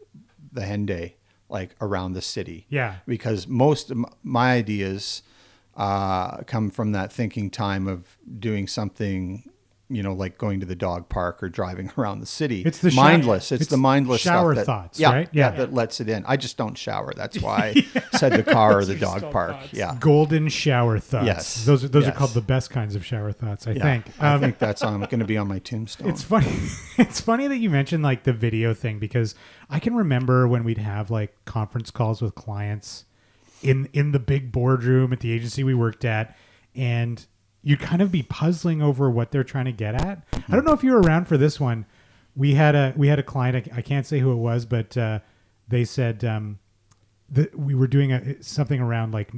the 0.53 0.61
henday 0.61 1.15
like 1.49 1.75
around 1.81 2.13
the 2.13 2.21
city 2.21 2.65
Yeah. 2.69 2.95
because 3.05 3.47
most 3.47 3.91
of 3.91 3.97
my 4.23 4.53
ideas 4.53 5.23
uh, 5.75 6.37
come 6.43 6.69
from 6.69 6.91
that 6.93 7.11
thinking 7.13 7.49
time 7.49 7.87
of 7.87 8.17
doing 8.39 8.67
something 8.67 9.49
you 9.89 10.03
know 10.03 10.11
like 10.13 10.37
going 10.37 10.59
to 10.59 10.65
the 10.65 10.75
dog 10.75 11.07
park 11.07 11.41
or 11.41 11.47
driving 11.47 11.89
around 11.97 12.19
the 12.19 12.25
city 12.25 12.61
It's 12.65 12.79
the 12.79 12.91
sho- 12.91 13.01
mindless 13.01 13.51
it's, 13.53 13.61
it's 13.63 13.71
the 13.71 13.77
mindless 13.77 14.19
shower 14.21 14.53
stuff 14.53 14.55
that, 14.55 14.65
thoughts, 14.65 14.99
yeah, 14.99 15.13
right? 15.13 15.29
yeah 15.31 15.51
Yeah. 15.51 15.57
that 15.57 15.73
lets 15.73 16.01
it 16.01 16.09
in 16.09 16.25
i 16.27 16.35
just 16.35 16.57
don't 16.57 16.77
shower 16.77 17.13
that's 17.15 17.41
why 17.41 17.73
i 17.95 18.17
said 18.17 18.33
the 18.33 18.43
car 18.43 18.79
or 18.79 18.85
the 18.85 18.95
dog 18.95 19.31
park 19.31 19.51
thoughts. 19.59 19.73
yeah 19.73 19.95
Golden 19.99 20.49
shower 20.49 20.99
thoughts. 20.99 21.25
Yes. 21.25 21.65
Those 21.65 21.83
are 21.83 21.87
those 21.87 22.05
are 22.07 22.11
called 22.11 22.31
the 22.31 22.41
best 22.41 22.69
kinds 22.69 22.95
of 22.95 23.05
shower 23.05 23.31
thoughts, 23.31 23.65
I 23.67 23.71
yeah. 23.71 23.83
think. 23.83 24.05
i 24.19 24.33
Um, 24.33 24.41
think 24.41 24.57
that's 24.59 24.83
um, 24.83 24.99
going 25.01 25.19
to 25.19 25.25
be 25.25 25.37
on 25.37 25.47
my 25.47 25.59
tombstone 25.59 26.09
It's 26.09 26.23
funny. 26.23 26.51
It's 26.97 27.21
funny 27.21 27.47
that 27.47 27.57
you 27.57 27.69
mentioned 27.69 28.03
like 28.03 28.23
the 28.23 28.33
video 28.33 28.73
thing 28.73 28.99
because 28.99 29.35
I 29.69 29.79
can 29.79 29.95
remember 29.95 30.47
when 30.47 30.63
we'd 30.63 30.79
have 30.79 31.09
like 31.11 31.33
conference 31.45 31.91
calls 31.91 32.21
with 32.21 32.35
clients 32.35 33.05
in 33.61 33.87
in 33.93 34.11
the 34.11 34.19
big 34.19 34.51
boardroom 34.51 35.13
at 35.13 35.19
the 35.21 35.31
agency 35.31 35.63
we 35.63 35.73
worked 35.75 36.03
at, 36.05 36.35
and 36.75 37.25
you'd 37.67 37.79
kind 37.79 38.01
of 38.01 38.11
be 38.11 38.23
puzzling 38.23 38.81
over 38.81 39.09
what 39.09 39.31
they're 39.31 39.43
trying 39.43 39.65
to 39.65 39.71
get 39.71 39.93
at. 39.93 40.23
I 40.47 40.55
don't 40.55 40.65
know 40.65 40.71
if 40.73 40.83
you 40.83 40.91
were 40.91 41.01
around 41.01 41.25
for 41.27 41.37
this 41.37 41.59
one. 41.59 41.85
We 42.35 42.53
had 42.53 42.75
a 42.75 42.93
we 42.95 43.07
had 43.09 43.19
a 43.19 43.23
client. 43.23 43.69
I, 43.73 43.77
I 43.79 43.81
can't 43.81 44.05
say 44.05 44.19
who 44.19 44.31
it 44.31 44.35
was, 44.37 44.65
but 44.65 44.95
uh, 44.95 45.19
they 45.67 45.83
said 45.83 46.23
um, 46.23 46.59
that 47.29 47.57
we 47.59 47.75
were 47.75 47.87
doing 47.87 48.11
a, 48.13 48.41
something 48.41 48.79
around 48.79 49.11
like 49.11 49.31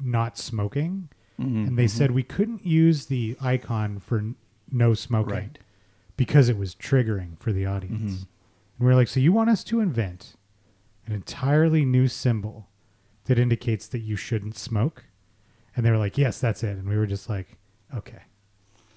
not 0.00 0.38
smoking, 0.38 1.08
and 1.38 1.76
they 1.78 1.88
said 1.88 2.10
we 2.12 2.22
couldn't 2.22 2.64
use 2.64 3.06
the 3.06 3.36
icon 3.40 3.98
for 3.98 4.18
n- 4.18 4.36
no 4.70 4.94
smoking 4.94 5.34
Right. 5.34 5.58
because 6.16 6.48
it 6.48 6.56
was 6.56 6.74
triggering 6.76 7.36
for 7.38 7.52
the 7.52 7.66
audience. 7.66 8.24
And 8.78 8.86
we 8.86 8.92
are 8.92 8.94
like, 8.94 9.08
so 9.08 9.18
you 9.20 9.32
want 9.32 9.50
us 9.50 9.62
to 9.64 9.80
invent 9.80 10.36
an 11.06 11.12
entirely 11.12 11.84
new 11.84 12.06
symbol 12.08 12.68
that 13.24 13.38
indicates 13.38 13.88
that 13.88 13.98
you 13.98 14.14
shouldn't 14.16 14.56
smoke? 14.56 15.04
And 15.76 15.84
they 15.84 15.90
were 15.90 15.98
like, 15.98 16.16
yes, 16.16 16.38
that's 16.40 16.62
it. 16.62 16.76
And 16.78 16.88
we 16.88 16.96
were 16.96 17.06
just 17.06 17.28
like, 17.28 17.58
okay, 17.96 18.22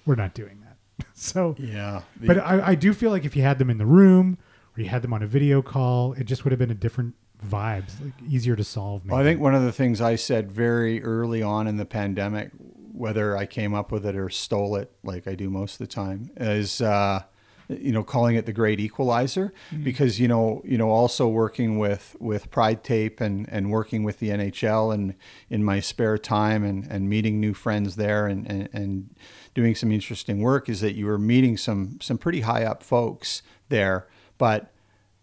we're 0.06 0.14
not 0.14 0.34
doing 0.34 0.60
that. 0.60 1.06
so, 1.14 1.54
yeah 1.58 2.02
but 2.20 2.38
I, 2.38 2.68
I 2.68 2.74
do 2.74 2.92
feel 2.92 3.10
like 3.10 3.24
if 3.24 3.36
you 3.36 3.42
had 3.42 3.58
them 3.58 3.70
in 3.70 3.78
the 3.78 3.86
room 3.86 4.36
or 4.76 4.82
you 4.82 4.88
had 4.88 5.02
them 5.02 5.12
on 5.12 5.22
a 5.22 5.26
video 5.26 5.62
call, 5.62 6.12
it 6.14 6.24
just 6.24 6.44
would 6.44 6.50
have 6.50 6.58
been 6.58 6.70
a 6.70 6.74
different 6.74 7.14
vibe, 7.44 7.84
like 8.02 8.12
easier 8.28 8.56
to 8.56 8.64
solve. 8.64 9.04
Maybe. 9.04 9.12
Well, 9.12 9.20
I 9.20 9.24
think 9.24 9.40
one 9.40 9.54
of 9.54 9.62
the 9.62 9.72
things 9.72 10.00
I 10.00 10.16
said 10.16 10.50
very 10.50 11.02
early 11.02 11.42
on 11.42 11.66
in 11.66 11.76
the 11.76 11.84
pandemic, 11.84 12.50
whether 12.92 13.36
I 13.36 13.46
came 13.46 13.74
up 13.74 13.92
with 13.92 14.04
it 14.06 14.16
or 14.16 14.28
stole 14.28 14.76
it, 14.76 14.90
like 15.04 15.26
I 15.26 15.34
do 15.34 15.50
most 15.50 15.74
of 15.74 15.78
the 15.78 15.86
time, 15.86 16.30
is 16.36 16.80
uh, 16.80 17.22
you 17.68 17.92
know 17.92 18.02
calling 18.02 18.36
it 18.36 18.46
the 18.46 18.52
great 18.52 18.80
equalizer 18.80 19.52
mm-hmm. 19.70 19.84
because 19.84 20.18
you 20.18 20.26
know 20.26 20.62
you 20.64 20.78
know 20.78 20.90
also 20.90 21.28
working 21.28 21.78
with 21.78 22.16
with 22.18 22.50
Pride 22.50 22.82
Tape 22.82 23.20
and 23.20 23.48
and 23.50 23.70
working 23.70 24.02
with 24.02 24.18
the 24.18 24.30
NHL 24.30 24.92
and 24.92 25.14
in 25.50 25.62
my 25.62 25.80
spare 25.80 26.18
time 26.18 26.64
and 26.64 26.86
and 26.90 27.08
meeting 27.08 27.40
new 27.40 27.54
friends 27.54 27.96
there 27.96 28.26
and 28.26 28.46
and, 28.50 28.68
and 28.72 29.14
doing 29.54 29.74
some 29.74 29.92
interesting 29.92 30.40
work 30.40 30.68
is 30.68 30.80
that 30.80 30.94
you 30.94 31.06
were 31.06 31.18
meeting 31.18 31.56
some 31.56 31.98
some 32.00 32.18
pretty 32.18 32.40
high 32.40 32.64
up 32.64 32.82
folks 32.82 33.42
there, 33.68 34.06
but 34.38 34.72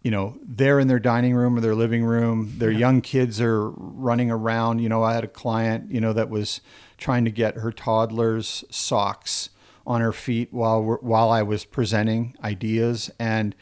you 0.03 0.11
know, 0.11 0.37
they're 0.43 0.79
in 0.79 0.87
their 0.87 0.99
dining 0.99 1.33
room 1.33 1.57
or 1.57 1.61
their 1.61 1.73
living 1.73 2.05
room. 2.05 2.53
Their 2.59 2.69
young 2.69 3.01
kids 3.01 3.41
are 3.41 3.71
running 3.71 4.29
around. 4.29 4.77
You 4.77 4.87
know, 4.87 5.01
I 5.01 5.15
had 5.15 5.23
a 5.23 5.27
client, 5.27 5.89
you 5.89 5.99
know, 5.99 6.13
that 6.13 6.29
was 6.29 6.61
trying 6.99 7.25
to 7.25 7.31
get 7.31 7.55
her 7.55 7.71
toddler's 7.71 8.63
socks 8.69 9.49
on 9.86 10.01
her 10.01 10.12
feet 10.13 10.51
while 10.51 10.82
we're, 10.82 10.98
while 10.98 11.30
I 11.30 11.44
was 11.44 11.65
presenting 11.65 12.36
ideas, 12.44 13.12
and 13.20 13.56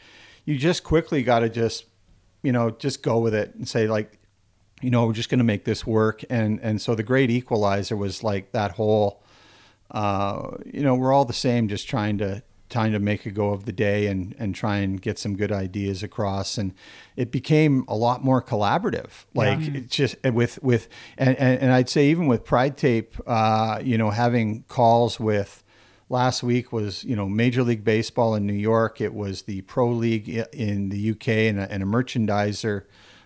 you 0.44 0.56
just 0.56 0.84
quickly 0.84 1.22
got 1.22 1.40
to 1.40 1.48
just, 1.48 1.86
you 2.42 2.52
know, 2.52 2.70
just 2.70 3.02
go 3.02 3.18
with 3.18 3.34
it 3.34 3.54
and 3.54 3.68
say 3.68 3.86
like, 3.86 4.18
you 4.82 4.90
know, 4.90 5.06
we're 5.06 5.12
just 5.14 5.30
going 5.30 5.38
to 5.38 5.44
make 5.44 5.64
this 5.64 5.86
work. 5.86 6.22
And 6.28 6.60
and 6.60 6.80
so 6.80 6.94
the 6.94 7.02
great 7.02 7.30
equalizer 7.30 7.96
was 7.96 8.22
like 8.22 8.52
that 8.52 8.72
whole, 8.72 9.22
uh, 9.90 10.50
you 10.66 10.82
know, 10.82 10.94
we're 10.94 11.12
all 11.12 11.24
the 11.24 11.32
same, 11.32 11.68
just 11.68 11.88
trying 11.88 12.18
to 12.18 12.42
trying 12.68 12.92
to 12.92 12.98
make 12.98 13.24
a 13.24 13.30
go 13.30 13.50
of 13.50 13.64
the 13.64 13.72
day 13.72 14.06
and 14.06 14.34
and 14.38 14.54
try 14.54 14.78
and 14.78 15.00
get 15.00 15.18
some 15.18 15.36
good 15.36 15.52
ideas 15.52 16.02
across. 16.02 16.58
And 16.58 16.74
it 17.16 17.30
became 17.30 17.84
a 17.88 17.96
lot 17.96 18.22
more 18.22 18.42
collaborative. 18.42 19.24
Like 19.32 19.60
it's 19.60 19.96
just 19.96 20.16
with 20.22 20.62
with 20.62 20.88
and, 21.16 21.36
and 21.38 21.60
and 21.60 21.72
I'd 21.72 21.88
say 21.88 22.06
even 22.08 22.26
with 22.26 22.44
Pride 22.44 22.76
Tape, 22.76 23.14
uh, 23.26 23.80
you 23.82 23.96
know, 23.96 24.10
having 24.10 24.64
calls 24.68 25.18
with. 25.18 25.62
Last 26.08 26.42
week 26.42 26.72
was, 26.72 27.02
you 27.04 27.16
know, 27.16 27.28
Major 27.28 27.62
League 27.62 27.84
Baseball 27.84 28.34
in 28.34 28.46
New 28.46 28.52
York. 28.52 29.00
It 29.00 29.14
was 29.14 29.42
the 29.42 29.62
Pro 29.62 29.90
League 29.90 30.28
in 30.52 30.90
the 30.90 31.10
UK 31.12 31.28
and 31.28 31.58
a, 31.58 31.70
and 31.72 31.82
a 31.82 31.86
merchandiser 31.86 32.84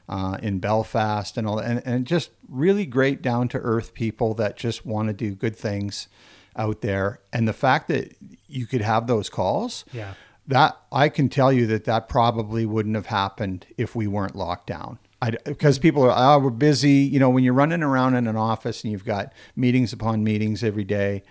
uh, 0.08 0.38
in 0.42 0.58
Belfast 0.58 1.36
and 1.36 1.46
all 1.46 1.56
that. 1.56 1.66
And, 1.66 1.82
and 1.84 2.06
just 2.06 2.30
really 2.48 2.86
great 2.86 3.20
down 3.20 3.48
to 3.48 3.58
earth 3.58 3.94
people 3.94 4.32
that 4.34 4.56
just 4.56 4.86
want 4.86 5.08
to 5.08 5.12
do 5.12 5.34
good 5.34 5.56
things 5.56 6.08
out 6.56 6.80
there, 6.80 7.20
and 7.32 7.46
the 7.46 7.52
fact 7.52 7.86
that 7.86 8.16
you 8.48 8.66
could 8.66 8.80
have 8.80 9.06
those 9.06 9.28
calls, 9.28 9.84
Yeah. 9.92 10.14
that 10.48 10.76
I 10.90 11.08
can 11.08 11.28
tell 11.28 11.52
you 11.52 11.66
that 11.68 11.84
that 11.84 12.08
probably 12.08 12.66
wouldn't 12.66 12.96
have 12.96 13.06
happened 13.06 13.66
if 13.76 13.94
we 13.94 14.08
weren't 14.08 14.34
locked 14.34 14.66
down. 14.66 14.98
I, 15.22 15.32
Because 15.44 15.78
people 15.78 16.02
are, 16.02 16.12
oh, 16.16 16.38
we're 16.42 16.50
busy. 16.50 16.90
You 16.94 17.20
know, 17.20 17.30
when 17.30 17.44
you're 17.44 17.54
running 17.54 17.82
around 17.84 18.14
in 18.16 18.26
an 18.26 18.34
office 18.36 18.82
and 18.82 18.90
you've 18.90 19.04
got 19.04 19.32
meetings 19.54 19.92
upon 19.92 20.24
meetings 20.24 20.64
every 20.64 20.82
day, 20.84 21.22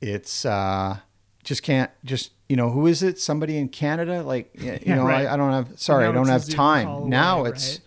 it's 0.00 0.44
uh, 0.44 0.98
just 1.44 1.62
can't 1.62 1.90
just 2.04 2.32
you 2.48 2.56
know 2.56 2.70
who 2.70 2.86
is 2.86 3.02
it? 3.02 3.18
Somebody 3.18 3.58
in 3.58 3.68
Canada? 3.68 4.22
Like 4.22 4.50
you 4.60 4.78
Yeah, 4.84 4.94
know, 4.96 5.04
right. 5.06 5.26
I, 5.26 5.34
I 5.34 5.36
don't 5.36 5.52
have. 5.52 5.78
Sorry, 5.78 6.06
I 6.06 6.12
don't 6.12 6.28
have 6.28 6.48
time. 6.48 7.08
now 7.08 7.40
away, 7.40 7.50
it's 7.50 7.70
right? 7.72 7.80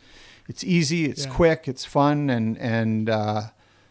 it's 0.47 0.63
easy, 0.63 1.05
it's 1.05 1.25
Yeah. 1.25 1.31
quick, 1.31 1.67
it's 1.67 1.85
fun, 1.85 2.29
and 2.29 2.57
and 2.57 3.09
uh, 3.09 3.41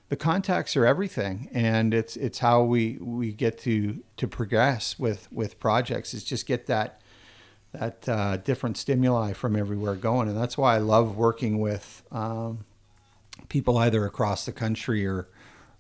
the 0.09 0.17
contacts 0.17 0.77
are 0.77 0.85
everything. 0.87 1.49
And 1.53 1.95
it's 1.95 2.17
it's 2.17 2.41
how 2.41 2.63
we 2.63 2.99
we 3.01 3.33
get 3.33 3.59
to 3.61 4.03
to 4.17 4.29
progress 4.29 4.99
with 4.99 5.29
with 5.33 5.59
projects. 5.61 6.15
Is 6.15 6.25
just 6.25 6.47
get 6.47 6.67
that 6.67 7.01
that 7.73 8.09
uh, 8.09 8.37
different 8.39 8.77
stimuli 8.77 9.33
from 9.33 9.55
everywhere 9.57 9.95
going, 9.95 10.29
and 10.29 10.37
that's 10.37 10.59
why 10.59 10.75
I 10.75 10.79
love 10.79 11.17
working 11.17 11.61
with 11.61 12.03
um, 12.11 12.65
people 13.49 13.79
either 13.79 14.05
across 14.05 14.45
the 14.45 14.51
country 14.53 15.07
or 15.07 15.29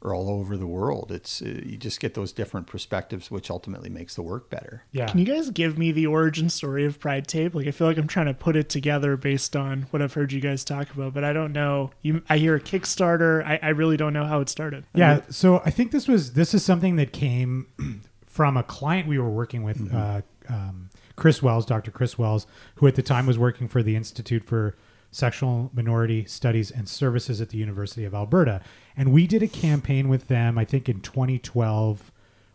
or 0.02 0.14
all 0.14 0.30
over 0.30 0.56
the 0.56 0.66
world. 0.66 1.10
It's 1.12 1.42
uh, 1.42 1.60
you 1.64 1.76
just 1.76 2.00
get 2.00 2.14
those 2.14 2.32
different 2.32 2.66
perspectives, 2.66 3.30
which 3.30 3.50
ultimately 3.50 3.90
makes 3.90 4.14
the 4.14 4.22
work 4.22 4.48
better. 4.48 4.84
Yeah. 4.92 5.06
Can 5.06 5.18
you 5.18 5.26
guys 5.26 5.50
give 5.50 5.76
me 5.76 5.92
the 5.92 6.06
origin 6.06 6.48
story 6.48 6.86
of 6.86 6.98
Pride 6.98 7.26
Tape? 7.28 7.54
Like, 7.54 7.66
I 7.66 7.70
feel 7.70 7.86
like 7.86 7.98
I'm 7.98 8.06
trying 8.06 8.26
to 8.26 8.34
put 8.34 8.56
it 8.56 8.68
together 8.68 9.16
based 9.16 9.54
on 9.56 9.82
what 9.90 10.00
I've 10.00 10.14
heard 10.14 10.32
you 10.32 10.40
guys 10.40 10.64
talk 10.64 10.90
about, 10.94 11.12
but 11.12 11.22
I 11.24 11.32
don't 11.32 11.52
know. 11.52 11.90
You, 12.02 12.22
I 12.28 12.38
hear 12.38 12.54
a 12.54 12.60
Kickstarter. 12.60 13.44
I, 13.44 13.58
I 13.62 13.68
really 13.70 13.96
don't 13.96 14.12
know 14.12 14.24
how 14.24 14.40
it 14.40 14.48
started. 14.48 14.84
Yeah, 14.94 15.20
so 15.30 15.60
I 15.64 15.70
think 15.70 15.90
this 15.92 16.08
was 16.08 16.32
this 16.32 16.54
is 16.54 16.64
something 16.64 16.96
that 16.96 17.12
came 17.12 17.66
from 18.26 18.56
a 18.56 18.62
client 18.62 19.06
we 19.08 19.18
were 19.18 19.30
working 19.30 19.62
with, 19.62 19.78
Mm-hmm. 19.78 19.96
uh, 19.96 20.20
um, 20.48 20.90
Kris 21.16 21.42
Wells, 21.42 21.66
Dr. 21.66 21.90
Kris 21.90 22.18
Wells, 22.18 22.46
who 22.76 22.86
at 22.86 22.94
the 22.94 23.02
time 23.02 23.26
was 23.26 23.38
working 23.38 23.68
for 23.68 23.82
the 23.82 23.94
Institute 23.94 24.42
for 24.42 24.74
Sexual 25.10 25.70
Minority 25.74 26.24
Studies 26.24 26.70
and 26.70 26.88
Services 26.88 27.40
at 27.40 27.50
the 27.50 27.58
University 27.58 28.04
of 28.04 28.14
Alberta, 28.14 28.60
and 28.96 29.12
we 29.12 29.26
did 29.26 29.42
a 29.42 29.48
campaign 29.48 30.08
with 30.08 30.28
them, 30.28 30.58
I 30.58 30.64
think 30.64 30.88
in 30.88 31.00
2012 31.00 32.12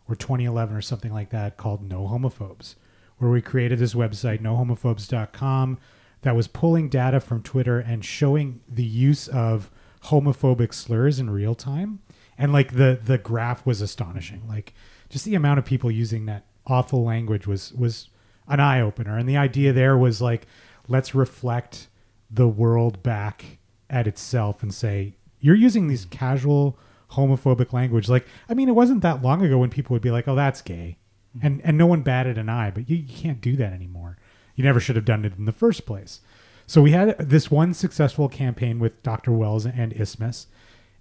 or 0.08 0.16
2011 0.16 0.76
or 0.76 0.82
something 0.82 1.12
like 1.12 1.32
that, 1.32 1.58
called 1.58 1.88
No 1.88 2.08
Homophobes, 2.08 2.76
where 3.18 3.32
we 3.32 3.42
created 3.42 3.80
this 3.80 3.94
website, 3.94 4.42
nohomophobes.com, 4.42 5.80
that 6.22 6.36
was 6.36 6.48
pulling 6.48 6.90
data 6.90 7.20
from 7.20 7.44
Twitter 7.44 7.80
and 7.80 8.04
showing 8.04 8.62
the 8.68 8.84
use 8.84 9.28
of 9.28 9.70
homophobic 10.06 10.74
slurs 10.74 11.20
in 11.20 11.30
real 11.30 11.56
time. 11.56 12.00
And 12.38 12.52
like 12.52 12.74
the 12.76 13.00
the 13.02 13.18
graph 13.18 13.66
was 13.66 13.80
astonishing. 13.80 14.42
Like 14.48 14.74
just 15.10 15.26
the 15.26 15.36
amount 15.36 15.60
of 15.60 15.66
people 15.66 15.92
using 15.92 16.26
that 16.26 16.46
awful 16.66 17.04
language 17.04 17.48
was 17.48 17.72
was 17.74 18.10
an 18.48 18.60
eye 18.60 18.82
opener. 18.82 19.18
And 19.18 19.30
the 19.30 19.38
idea 19.38 19.72
there 19.72 19.98
was 19.98 20.22
like, 20.22 20.48
let's 20.88 21.16
reflect 21.16 21.88
the 22.30 22.48
world 22.48 23.04
back 23.04 23.60
at 23.90 24.08
itself 24.08 24.64
and 24.64 24.74
say, 24.74 25.16
you're 25.40 25.56
using 25.56 25.88
these 25.88 26.06
mm. 26.06 26.12
casual 26.12 26.78
homophobic 27.12 27.72
language. 27.72 28.10
Like, 28.10 28.26
I 28.50 28.54
mean, 28.54 28.70
it 28.70 28.76
wasn't 28.76 29.02
that 29.02 29.22
long 29.22 29.44
ago 29.44 29.60
when 29.60 29.70
people 29.70 29.94
would 29.94 30.02
be 30.02 30.12
like, 30.12 30.28
oh, 30.28 30.36
that's 30.36 30.62
gay. 30.62 30.98
Mm. 31.38 31.44
And 31.44 31.62
and 31.64 31.78
no 31.78 31.86
one 31.86 32.02
batted 32.02 32.38
an 32.38 32.50
eye, 32.50 32.72
but 32.72 32.90
you, 32.90 32.98
you 32.98 33.14
can't 33.14 33.42
do 33.42 33.56
that 33.58 33.74
anymore. 33.74 34.18
You 34.56 34.64
never 34.64 34.80
should 34.80 34.96
have 34.96 35.06
done 35.06 35.26
it 35.26 35.38
in 35.38 35.46
the 35.46 35.52
first 35.52 35.86
place. 35.86 36.22
So 36.68 36.82
we 36.82 36.92
had 36.92 37.18
this 37.20 37.52
one 37.52 37.74
successful 37.74 38.28
campaign 38.28 38.80
with 38.80 39.04
Dr. 39.04 39.32
Wells 39.32 39.66
and 39.66 39.94
Isthmus, 39.94 40.48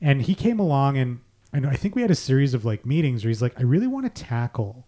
and 0.00 0.22
he 0.22 0.34
came 0.34 0.58
along 0.58 0.98
and 0.98 1.20
and 1.52 1.66
I 1.66 1.74
think 1.74 1.94
we 1.94 2.02
had 2.02 2.10
a 2.10 2.16
series 2.16 2.52
of 2.52 2.64
like 2.64 2.84
meetings 2.84 3.24
where 3.24 3.28
he's 3.28 3.40
like, 3.40 3.58
I 3.58 3.62
really 3.62 3.86
want 3.86 4.12
to 4.12 4.22
tackle 4.22 4.86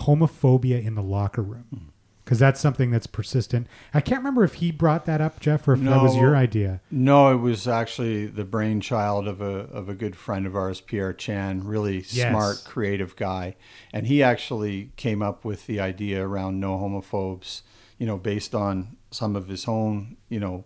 homophobia 0.00 0.84
in 0.84 0.94
the 0.94 1.02
locker 1.02 1.42
room 1.42 1.66
mm. 1.74 1.91
Because 2.32 2.40
that's 2.40 2.60
something 2.62 2.90
that's 2.90 3.06
persistent. 3.06 3.66
I 3.92 4.00
can't 4.00 4.20
remember 4.20 4.42
if 4.42 4.54
he 4.54 4.70
brought 4.70 5.04
that 5.04 5.20
up, 5.20 5.38
Jeff, 5.38 5.68
or 5.68 5.74
if 5.74 5.80
that 5.80 6.00
was 6.00 6.16
your 6.16 6.34
idea. 6.34 6.80
No, 6.90 7.30
it 7.30 7.36
was 7.36 7.68
actually 7.68 8.24
the 8.24 8.44
brainchild 8.46 9.28
of 9.28 9.42
a 9.42 9.68
of 9.70 9.90
a 9.90 9.94
good 9.94 10.16
friend 10.16 10.46
of 10.46 10.56
ours, 10.56 10.80
Pierre 10.80 11.12
Chan, 11.12 11.66
really 11.66 11.98
Yes. 12.08 12.30
smart, 12.30 12.64
creative 12.64 13.16
guy, 13.16 13.54
and 13.92 14.06
he 14.06 14.22
actually 14.22 14.92
came 14.96 15.20
up 15.20 15.44
with 15.44 15.66
the 15.66 15.78
idea 15.78 16.26
around 16.26 16.58
no 16.58 16.78
homophobes, 16.78 17.60
you 17.98 18.06
know, 18.06 18.16
based 18.16 18.54
on 18.54 18.96
some 19.10 19.36
of 19.36 19.48
his 19.48 19.68
own, 19.68 20.16
you 20.30 20.40
know, 20.40 20.64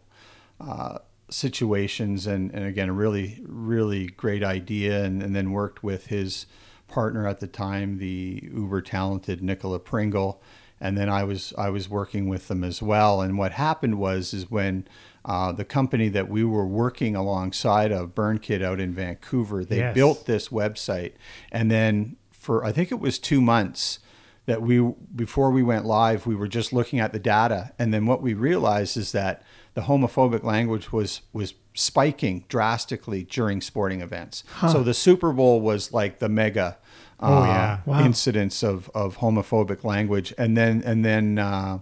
uh, 0.61 0.99
situations, 1.31 2.29
and 2.29 2.53
and 2.55 2.65
again, 2.65 2.91
a 2.91 2.93
really 2.93 3.41
really 3.45 4.07
great 4.07 4.45
idea, 4.45 5.03
and, 5.03 5.21
and 5.21 5.35
then 5.35 5.51
worked 5.51 5.83
with 5.83 6.07
his 6.07 6.47
partner 6.87 7.27
at 7.27 7.41
the 7.41 7.49
time, 7.49 7.99
the 7.99 8.49
uber 8.55 8.81
talented 8.83 9.43
Nicola 9.43 9.81
Pringle, 9.81 10.41
and 10.81 10.97
then 10.97 11.09
I 11.09 11.25
was 11.25 11.53
I 11.57 11.71
was 11.71 11.89
working 11.89 12.29
with 12.29 12.49
them 12.49 12.63
as 12.65 12.83
well. 12.83 13.21
And 13.21 13.39
what 13.39 13.53
happened 13.53 13.99
was 13.99 14.35
is 14.35 14.51
when 14.51 14.87
uh, 15.25 15.53
the 15.53 15.65
company 15.65 16.09
that 16.11 16.29
we 16.29 16.45
were 16.45 16.67
working 16.67 17.17
alongside 17.17 17.91
of 17.93 18.15
Burnkit 18.15 18.63
out 18.63 18.79
in 18.81 18.95
Vancouver, 18.95 19.65
they 19.65 19.79
Yes. 19.79 19.95
built 19.95 20.27
this 20.27 20.49
website, 20.49 21.13
and 21.51 21.71
then 21.71 22.17
for 22.31 22.65
I 22.65 22.73
think 22.73 22.93
it 22.93 23.01
was 23.01 23.19
two 23.19 23.41
months 23.41 23.99
that 24.47 24.63
we 24.63 24.79
before 25.15 25.51
we 25.51 25.63
went 25.63 25.85
live, 25.85 26.27
we 26.27 26.37
were 26.37 26.47
just 26.49 26.73
looking 26.73 27.01
at 27.01 27.13
the 27.13 27.19
data, 27.19 27.73
and 27.79 27.93
then 27.93 28.07
what 28.07 28.23
we 28.23 28.35
realized 28.35 28.97
is 28.97 29.13
that 29.13 29.43
the 29.75 29.83
homophobic 29.83 30.45
language 30.45 30.93
was 30.93 31.23
was 31.33 31.55
spiking 31.77 32.45
drastically 32.49 33.23
during 33.25 33.61
sporting 33.61 34.01
events. 34.01 34.43
So 34.73 34.83
the 34.83 34.95
Super 34.95 35.33
Bowl 35.33 35.61
was 35.61 35.93
like 35.93 36.19
the 36.19 36.29
mega 36.29 36.79
Oh, 37.19 37.39
uh, 37.43 37.47
yeah. 37.47 37.79
Wow. 37.87 38.05
incidents 38.05 38.63
of, 38.63 38.91
of 38.95 39.19
homophobic 39.19 39.85
language, 39.85 40.35
and 40.37 40.55
then 40.55 40.83
and 40.85 41.03
then 41.03 41.39
uh, 41.39 41.79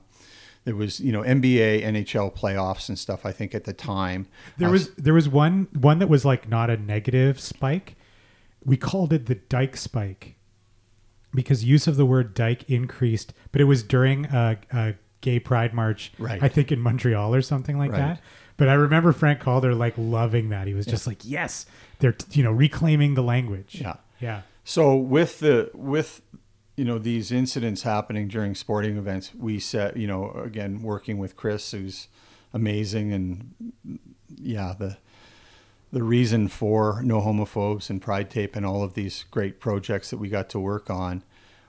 there 0.64 0.76
was 0.76 1.00
you 1.00 1.10
know 1.10 1.22
NBA, 1.22 1.82
NHL 1.82 2.32
playoffs 2.36 2.88
and 2.88 2.96
stuff. 2.96 3.26
I 3.26 3.32
think 3.32 3.52
at 3.52 3.64
the 3.64 3.72
time 3.72 4.28
There 4.58 4.68
Uh, 4.68 4.72
was 4.72 4.90
there 4.94 5.14
was 5.14 5.28
one 5.28 5.66
one 5.72 5.98
that 5.98 6.08
was 6.08 6.24
like 6.24 6.48
not 6.48 6.70
a 6.70 6.76
negative 6.76 7.40
spike. 7.40 7.96
We 8.64 8.76
called 8.76 9.12
it 9.12 9.26
the 9.26 9.34
Dyke 9.34 9.76
spike 9.76 10.36
because 11.34 11.64
use 11.64 11.88
of 11.88 11.96
the 11.96 12.06
word 12.06 12.32
dyke 12.34 12.62
increased, 12.70 13.32
but 13.50 13.60
it 13.60 13.64
was 13.64 13.82
during 13.82 14.26
a, 14.26 14.56
a 14.72 14.94
gay 15.20 15.40
pride 15.40 15.74
march, 15.74 16.12
Right. 16.16 16.40
I 16.42 16.48
think 16.48 16.70
in 16.70 16.78
Montreal 16.80 17.34
or 17.34 17.42
something 17.42 17.76
like 17.76 17.90
Right. 17.90 17.98
that. 17.98 18.20
But 18.56 18.68
I 18.68 18.74
remember 18.74 19.12
Frank 19.12 19.40
Calder 19.40 19.74
like 19.74 19.94
loving 19.96 20.50
that. 20.50 20.66
He 20.66 20.74
was 20.74 20.86
just 20.86 21.06
like, 21.06 21.18
"Yes, 21.22 21.66
they're 21.98 22.16
you 22.30 22.44
know 22.44 22.52
reclaiming 22.52 23.14
the 23.14 23.22
language." 23.22 23.80
Yeah. 23.80 23.94
yeah, 24.20 24.42
So 24.64 24.94
with 24.94 25.40
the 25.40 25.70
with 25.74 26.22
you 26.76 26.84
know 26.84 26.98
these 26.98 27.32
incidents 27.32 27.82
happening 27.82 28.28
during 28.28 28.54
sporting 28.54 28.96
events, 28.96 29.32
we 29.34 29.58
set 29.58 29.96
you 29.96 30.06
know 30.06 30.30
again 30.32 30.82
working 30.82 31.18
with 31.18 31.36
Kris, 31.36 31.72
who's 31.72 32.08
amazing, 32.52 33.12
and 33.12 33.54
yeah 34.36 34.74
the 34.78 34.98
the 35.92 36.02
reason 36.02 36.48
for 36.48 37.00
no 37.04 37.20
homophobes 37.20 37.88
and 37.88 38.02
Pride 38.02 38.28
Tape 38.28 38.56
and 38.56 38.66
all 38.66 38.82
of 38.82 38.94
these 38.94 39.24
great 39.30 39.60
projects 39.60 40.10
that 40.10 40.18
we 40.18 40.28
got 40.28 40.48
to 40.50 40.58
work 40.58 40.90
on. 40.90 41.22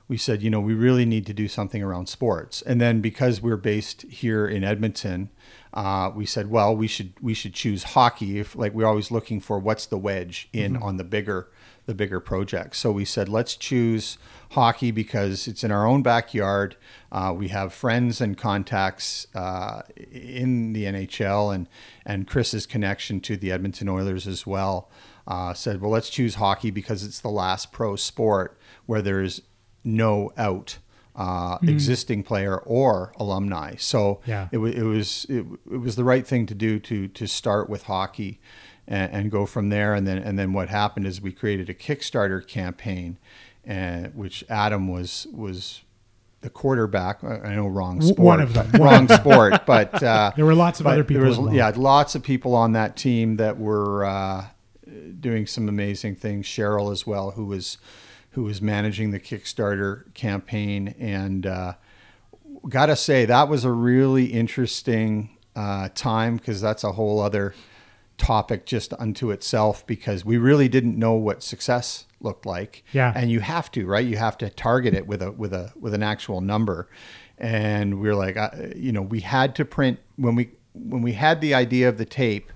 We 0.08 0.18
said, 0.18 0.44
you 0.44 0.50
know, 0.52 0.60
we 0.60 0.76
really 0.76 1.06
need 1.06 1.26
to 1.26 1.34
do 1.34 1.48
something 1.48 1.82
around 1.82 2.08
sports, 2.10 2.62
and 2.62 2.80
then 2.80 3.02
because 3.02 3.42
we're 3.42 3.58
based 3.58 4.04
here 4.04 4.48
in 4.48 4.64
Edmonton, 4.64 5.30
uh, 5.74 6.12
we 6.14 6.26
said, 6.26 6.50
well, 6.50 6.76
we 6.76 6.88
should 6.88 7.14
we 7.22 7.34
should 7.34 7.54
choose 7.54 7.84
hockey. 7.84 8.40
If 8.40 8.56
like 8.56 8.74
we're 8.74 8.86
always 8.86 9.12
looking 9.12 9.40
for 9.40 9.60
what's 9.60 9.86
the 9.86 9.98
wedge 9.98 10.48
in 10.54 10.78
on 10.78 10.98
the 10.98 11.04
bigger 11.04 11.50
the 11.86 11.94
bigger 11.94 12.20
projects. 12.20 12.80
So 12.80 12.92
we 12.92 13.06
said, 13.06 13.30
let's 13.30 13.56
choose 13.56 14.18
hockey 14.52 14.92
because 14.92 15.48
it's 15.48 15.64
in 15.64 15.72
our 15.72 15.86
own 15.86 16.02
backyard. 16.02 16.76
Uh, 17.12 17.34
we 17.36 17.50
have 17.50 17.74
friends 17.74 18.22
and 18.22 18.38
contacts 18.38 19.28
uh, 19.36 19.82
in 20.12 20.74
the 20.74 20.86
NHL, 20.86 21.54
and 21.54 21.68
and 22.06 22.28
Kris's 22.28 22.66
connection 22.66 23.20
to 23.22 23.38
the 23.38 23.52
Edmonton 23.52 23.90
Oilers 23.90 24.28
as 24.28 24.48
well. 24.48 24.90
Uh, 25.28 25.54
said, 25.54 25.82
well, 25.82 25.90
let's 25.90 26.10
choose 26.10 26.36
hockey 26.36 26.70
because 26.70 27.04
it's 27.04 27.20
the 27.20 27.30
last 27.30 27.72
pro 27.72 27.96
sport 27.96 28.58
where 28.86 29.02
there's 29.02 29.42
no 29.86 30.32
out. 30.38 30.80
Uh, 31.18 31.58
existing 31.64 32.24
player 32.24 32.58
or 32.58 33.14
alumni, 33.16 33.74
so 33.78 34.20
Yeah. 34.26 34.50
it, 34.52 34.58
wa- 34.58 34.66
it 34.68 34.84
was 34.84 35.26
it, 35.30 35.46
it 35.72 35.78
was 35.78 35.96
the 35.96 36.04
right 36.04 36.28
thing 36.28 36.46
to 36.48 36.54
do 36.54 36.78
to 36.80 37.08
to 37.08 37.26
start 37.26 37.70
with 37.70 37.84
hockey 37.84 38.42
and, 38.86 39.14
and 39.14 39.32
go 39.32 39.46
from 39.46 39.70
there. 39.70 39.94
And 39.94 40.06
then 40.06 40.18
and 40.18 40.38
then 40.38 40.52
what 40.52 40.68
happened 40.68 41.08
is 41.08 41.22
we 41.22 41.32
created 41.32 41.70
a 41.70 41.74
Kickstarter 41.74 42.46
campaign, 42.46 43.18
and 43.64 44.14
which 44.14 44.44
Adam 44.50 44.90
was 44.92 45.26
was 45.32 45.84
the 46.42 46.50
quarterback. 46.50 47.24
I 47.24 47.56
know 47.56 47.68
wrong 47.68 48.02
sport, 48.02 48.20
one 48.20 48.42
of 48.42 48.54
them. 48.54 48.70
wrong 48.82 49.08
sport, 49.08 49.66
but 49.66 50.04
uh, 50.04 50.34
There 50.36 50.46
were 50.46 50.54
lots 50.54 50.82
of 50.82 50.86
other 50.86 51.06
people 51.06 51.24
There 51.32 51.42
was, 51.44 51.54
yeah, 51.56 51.72
lots 51.78 52.16
of 52.16 52.24
people 52.24 52.54
on 52.56 52.74
that 52.74 52.98
team 52.98 53.38
that 53.38 53.58
were 53.58 54.04
uh, 54.04 54.48
doing 55.18 55.48
some 55.48 55.70
amazing 55.70 56.16
things. 56.18 56.46
Cheryl 56.46 56.92
as 56.92 57.08
well, 57.08 57.32
who 57.32 57.46
was 57.46 57.78
who 58.36 58.44
was 58.44 58.62
managing 58.62 59.12
the 59.12 59.20
Kickstarter 59.20 60.14
campaign, 60.14 60.94
and 61.00 61.46
uh, 61.46 61.74
gotta 62.68 62.96
say 62.96 63.26
that 63.26 63.48
was 63.48 63.64
a 63.64 63.72
really 63.72 64.26
interesting 64.26 65.38
uh, 65.56 65.88
time 65.96 66.36
because 66.36 66.60
that's 66.60 66.84
a 66.84 66.92
whole 66.92 67.22
other 67.22 67.54
topic 68.18 68.66
just 68.66 68.94
unto 69.00 69.32
itself 69.32 69.88
because 69.88 70.26
we 70.26 70.38
really 70.38 70.68
didn't 70.68 70.98
know 70.98 71.14
what 71.14 71.44
success 71.44 72.06
looked 72.20 72.46
like. 72.46 72.84
Yeah. 72.92 73.14
And 73.16 73.32
you 73.32 73.40
have 73.40 73.72
to, 73.72 73.86
right? 73.86 74.06
You 74.06 74.18
have 74.18 74.38
to 74.40 74.50
target 74.50 74.94
it 74.94 75.08
with 75.08 75.22
a 75.22 75.32
with 75.32 75.54
a 75.54 75.72
with 75.80 75.94
an 75.94 76.04
actual 76.04 76.42
number. 76.42 76.90
And 77.38 78.00
we 78.00 78.10
are 78.10 78.16
like, 78.16 78.36
uh, 78.36 78.50
you 78.76 78.92
know, 78.92 79.02
we 79.02 79.22
had 79.22 79.56
to 79.56 79.66
print 79.66 80.00
when 80.18 80.36
we 80.36 80.52
when 80.74 81.02
we 81.02 81.14
had 81.14 81.40
the 81.40 81.54
idea 81.54 81.88
of 81.88 81.98
the 81.98 82.06
tape 82.06 82.52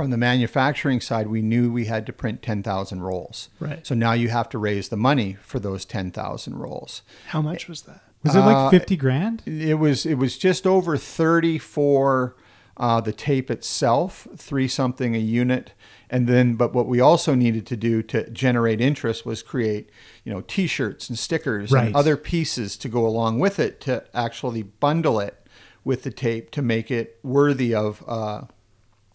from 0.00 0.10
the 0.10 0.16
manufacturing 0.16 0.98
side, 0.98 1.26
we 1.26 1.42
knew 1.42 1.70
we 1.70 1.84
had 1.84 2.06
to 2.06 2.12
print 2.12 2.40
10,000 2.40 3.02
rolls. 3.02 3.50
Right. 3.60 3.86
So 3.86 3.94
now 3.94 4.12
you 4.12 4.30
have 4.30 4.48
to 4.48 4.58
raise 4.58 4.88
the 4.88 4.96
money 4.96 5.36
for 5.42 5.58
those 5.58 5.84
10,000 5.84 6.56
rolls. 6.56 7.02
How 7.26 7.42
much 7.42 7.68
was 7.68 7.82
that? 7.82 8.00
Was 8.22 8.34
it 8.34 8.38
Uh, 8.38 8.46
like 8.46 8.70
50 8.70 8.96
grand? 8.96 9.42
It 9.46 9.78
was 9.78 10.06
it 10.06 10.14
was 10.14 10.38
just 10.38 10.66
over 10.66 10.96
30 10.96 11.58
for 11.58 12.34
uh, 12.78 12.98
the 13.02 13.12
tape 13.12 13.50
itself, 13.50 14.26
three 14.38 14.66
something 14.66 15.14
a 15.14 15.18
unit. 15.18 15.72
And 16.08 16.26
then, 16.26 16.54
but 16.54 16.72
what 16.72 16.86
we 16.86 16.98
also 16.98 17.34
needed 17.34 17.66
to 17.66 17.76
do 17.76 18.02
to 18.04 18.28
generate 18.30 18.80
interest 18.80 19.26
was 19.26 19.42
create, 19.42 19.90
you 20.24 20.32
know, 20.32 20.40
T-shirts 20.40 21.10
and 21.10 21.18
stickers 21.18 21.72
Right. 21.72 21.88
and 21.88 21.94
other 21.96 22.16
pieces 22.16 22.78
to 22.78 22.88
go 22.88 23.06
along 23.06 23.38
with 23.38 23.58
it 23.58 23.82
to 23.82 24.02
actually 24.14 24.62
bundle 24.62 25.20
it 25.20 25.46
with 25.84 26.04
the 26.04 26.10
tape 26.10 26.50
to 26.52 26.62
make 26.62 26.90
it 26.90 27.18
worthy 27.22 27.74
of, 27.74 28.02
uh, 28.08 28.42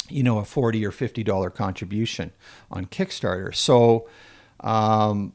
you 0.09 0.23
know, 0.23 0.37
a 0.39 0.45
forty 0.45 0.85
or 0.85 0.91
fifty 0.91 1.23
dollar 1.23 1.49
contribution 1.49 2.31
on 2.71 2.85
Kickstarter. 2.85 3.53
So, 3.53 4.07
um, 4.59 5.33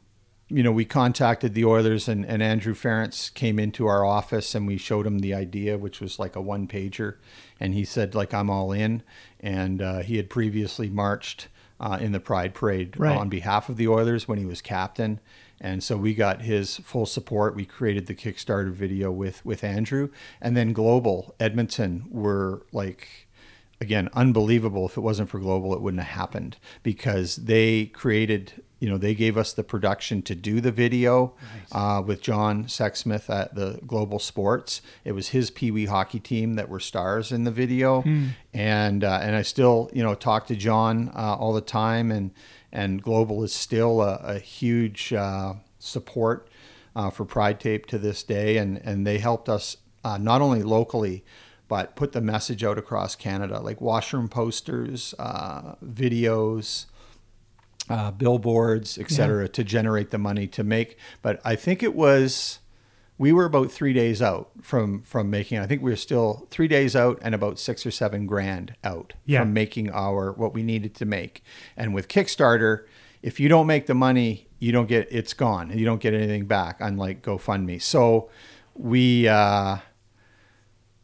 you 0.48 0.62
know, 0.62 0.72
we 0.72 0.84
contacted 0.84 1.54
the 1.54 1.64
Oilers 1.64 2.08
and, 2.08 2.26
and 2.26 2.42
Andrew 2.42 2.74
Ference 2.74 3.32
came 3.32 3.58
into 3.58 3.86
our 3.86 4.04
office 4.04 4.54
and 4.54 4.66
we 4.66 4.76
showed 4.78 5.06
him 5.06 5.20
the 5.20 5.32
idea, 5.32 5.78
which 5.78 6.00
was 6.00 6.18
like 6.18 6.34
a 6.34 6.40
one 6.40 6.66
pager. 6.66 7.16
And 7.60 7.72
he 7.72 7.84
said, 7.84 8.14
like, 8.16 8.34
I'm 8.34 8.50
all 8.50 8.72
in. 8.72 9.02
And 9.38 9.80
uh, 9.80 10.00
he 10.00 10.16
had 10.16 10.28
previously 10.28 10.88
marched 10.90 11.46
uh, 11.78 11.98
in 12.00 12.12
the 12.12 12.20
Pride 12.20 12.52
Parade 12.52 12.98
Right. 12.98 13.16
on 13.16 13.28
behalf 13.28 13.68
of 13.68 13.76
the 13.76 13.86
Oilers 13.86 14.26
when 14.26 14.38
he 14.38 14.44
was 14.44 14.60
captain. 14.60 15.20
And 15.60 15.84
so 15.84 15.96
we 15.96 16.14
got 16.14 16.42
his 16.42 16.78
full 16.78 17.06
support. 17.06 17.54
We 17.54 17.64
created 17.66 18.06
the 18.06 18.14
Kickstarter 18.14 18.72
video 18.72 19.12
with, 19.12 19.44
with 19.44 19.62
Andrew. 19.62 20.08
And 20.40 20.56
then 20.56 20.72
Global, 20.72 21.34
Edmonton 21.38 22.06
were 22.10 22.66
like, 22.72 23.28
again 23.80 24.08
unbelievable. 24.12 24.86
If 24.86 24.96
it 24.96 25.00
wasn't 25.00 25.30
for 25.30 25.38
global 25.38 25.74
it 25.74 25.80
wouldn't 25.80 26.02
have 26.02 26.16
happened 26.16 26.56
because 26.82 27.36
they 27.36 27.86
created 27.86 28.62
you 28.78 28.88
know 28.88 28.96
they 28.98 29.14
gave 29.14 29.36
us 29.36 29.52
the 29.52 29.62
production 29.62 30.22
to 30.22 30.34
do 30.34 30.60
the 30.60 30.72
video 30.72 31.34
uh, 31.72 32.02
with 32.04 32.22
john 32.22 32.64
sexsmith 32.64 33.28
at 33.30 33.54
the 33.54 33.78
global 33.86 34.18
sports. 34.18 34.82
It 35.04 35.12
was 35.12 35.28
his 35.28 35.50
pee 35.50 35.70
wee 35.70 35.86
hockey 35.86 36.20
team 36.20 36.54
that 36.54 36.68
were 36.68 36.80
stars 36.80 37.30
in 37.30 37.44
the 37.44 37.50
video. 37.50 38.02
And 38.52 39.04
uh, 39.04 39.20
and 39.22 39.36
i 39.36 39.42
still 39.42 39.90
you 39.92 40.02
know 40.02 40.14
talk 40.14 40.46
to 40.48 40.56
john 40.56 41.10
uh, 41.14 41.36
all 41.36 41.52
the 41.52 41.60
time. 41.60 42.10
And 42.10 42.32
and 42.72 43.02
global 43.02 43.42
is 43.42 43.52
still 43.52 44.00
a, 44.00 44.16
a 44.16 44.38
huge 44.38 45.12
uh, 45.12 45.54
support 45.78 46.48
uh, 46.94 47.10
for 47.10 47.24
pride 47.24 47.60
tape 47.60 47.86
to 47.86 47.98
this 47.98 48.22
day. 48.22 48.56
And 48.56 48.78
and 48.84 49.06
they 49.06 49.18
helped 49.18 49.48
us 49.48 49.76
uh, 50.04 50.18
not 50.18 50.40
only 50.40 50.62
locally 50.62 51.24
but 51.70 51.94
put 51.96 52.10
the 52.12 52.20
message 52.20 52.62
out 52.64 52.76
across 52.78 53.14
Canada, 53.16 53.60
like 53.60 53.80
washroom 53.80 54.28
posters, 54.28 55.14
uh, 55.18 55.76
videos, 55.82 56.86
uh, 57.88 58.10
billboards, 58.10 58.98
etc., 58.98 59.48
to 59.48 59.64
generate 59.64 60.10
the 60.10 60.18
money 60.18 60.46
to 60.48 60.62
make. 60.64 60.98
But 61.22 61.40
I 61.44 61.54
think 61.56 61.82
it 61.82 61.94
was 61.94 62.58
we 63.18 63.32
were 63.32 63.44
about 63.44 63.70
three 63.70 63.92
days 63.92 64.20
out 64.20 64.50
from 64.62 65.02
from 65.02 65.30
making. 65.30 65.58
I 65.58 65.66
think 65.66 65.80
we 65.80 65.90
were 65.90 65.96
still 65.96 66.46
three 66.50 66.68
days 66.68 66.96
out 66.96 67.18
and 67.22 67.34
about 67.34 67.58
six 67.58 67.86
or 67.86 67.90
seven 67.92 68.26
grand 68.26 68.74
out 68.82 69.12
Yeah. 69.24 69.40
from 69.42 69.52
making 69.52 69.90
our 69.90 70.32
what 70.32 70.52
we 70.52 70.62
needed 70.62 70.94
to 70.96 71.04
make. 71.04 71.42
And 71.76 71.94
with 71.94 72.08
Kickstarter, 72.08 72.84
if 73.22 73.38
you 73.38 73.48
don't 73.48 73.66
make 73.68 73.86
the 73.86 73.94
money, 73.94 74.48
you 74.58 74.72
don't 74.72 74.88
get 74.88 75.06
it's 75.10 75.34
gone. 75.34 75.70
and 75.70 75.78
You 75.78 75.86
don't 75.86 76.00
get 76.00 76.14
anything 76.14 76.46
back. 76.46 76.78
Unlike 76.80 77.22
GoFundMe, 77.22 77.80
so 77.80 78.28
we. 78.74 79.28
Uh, 79.28 79.76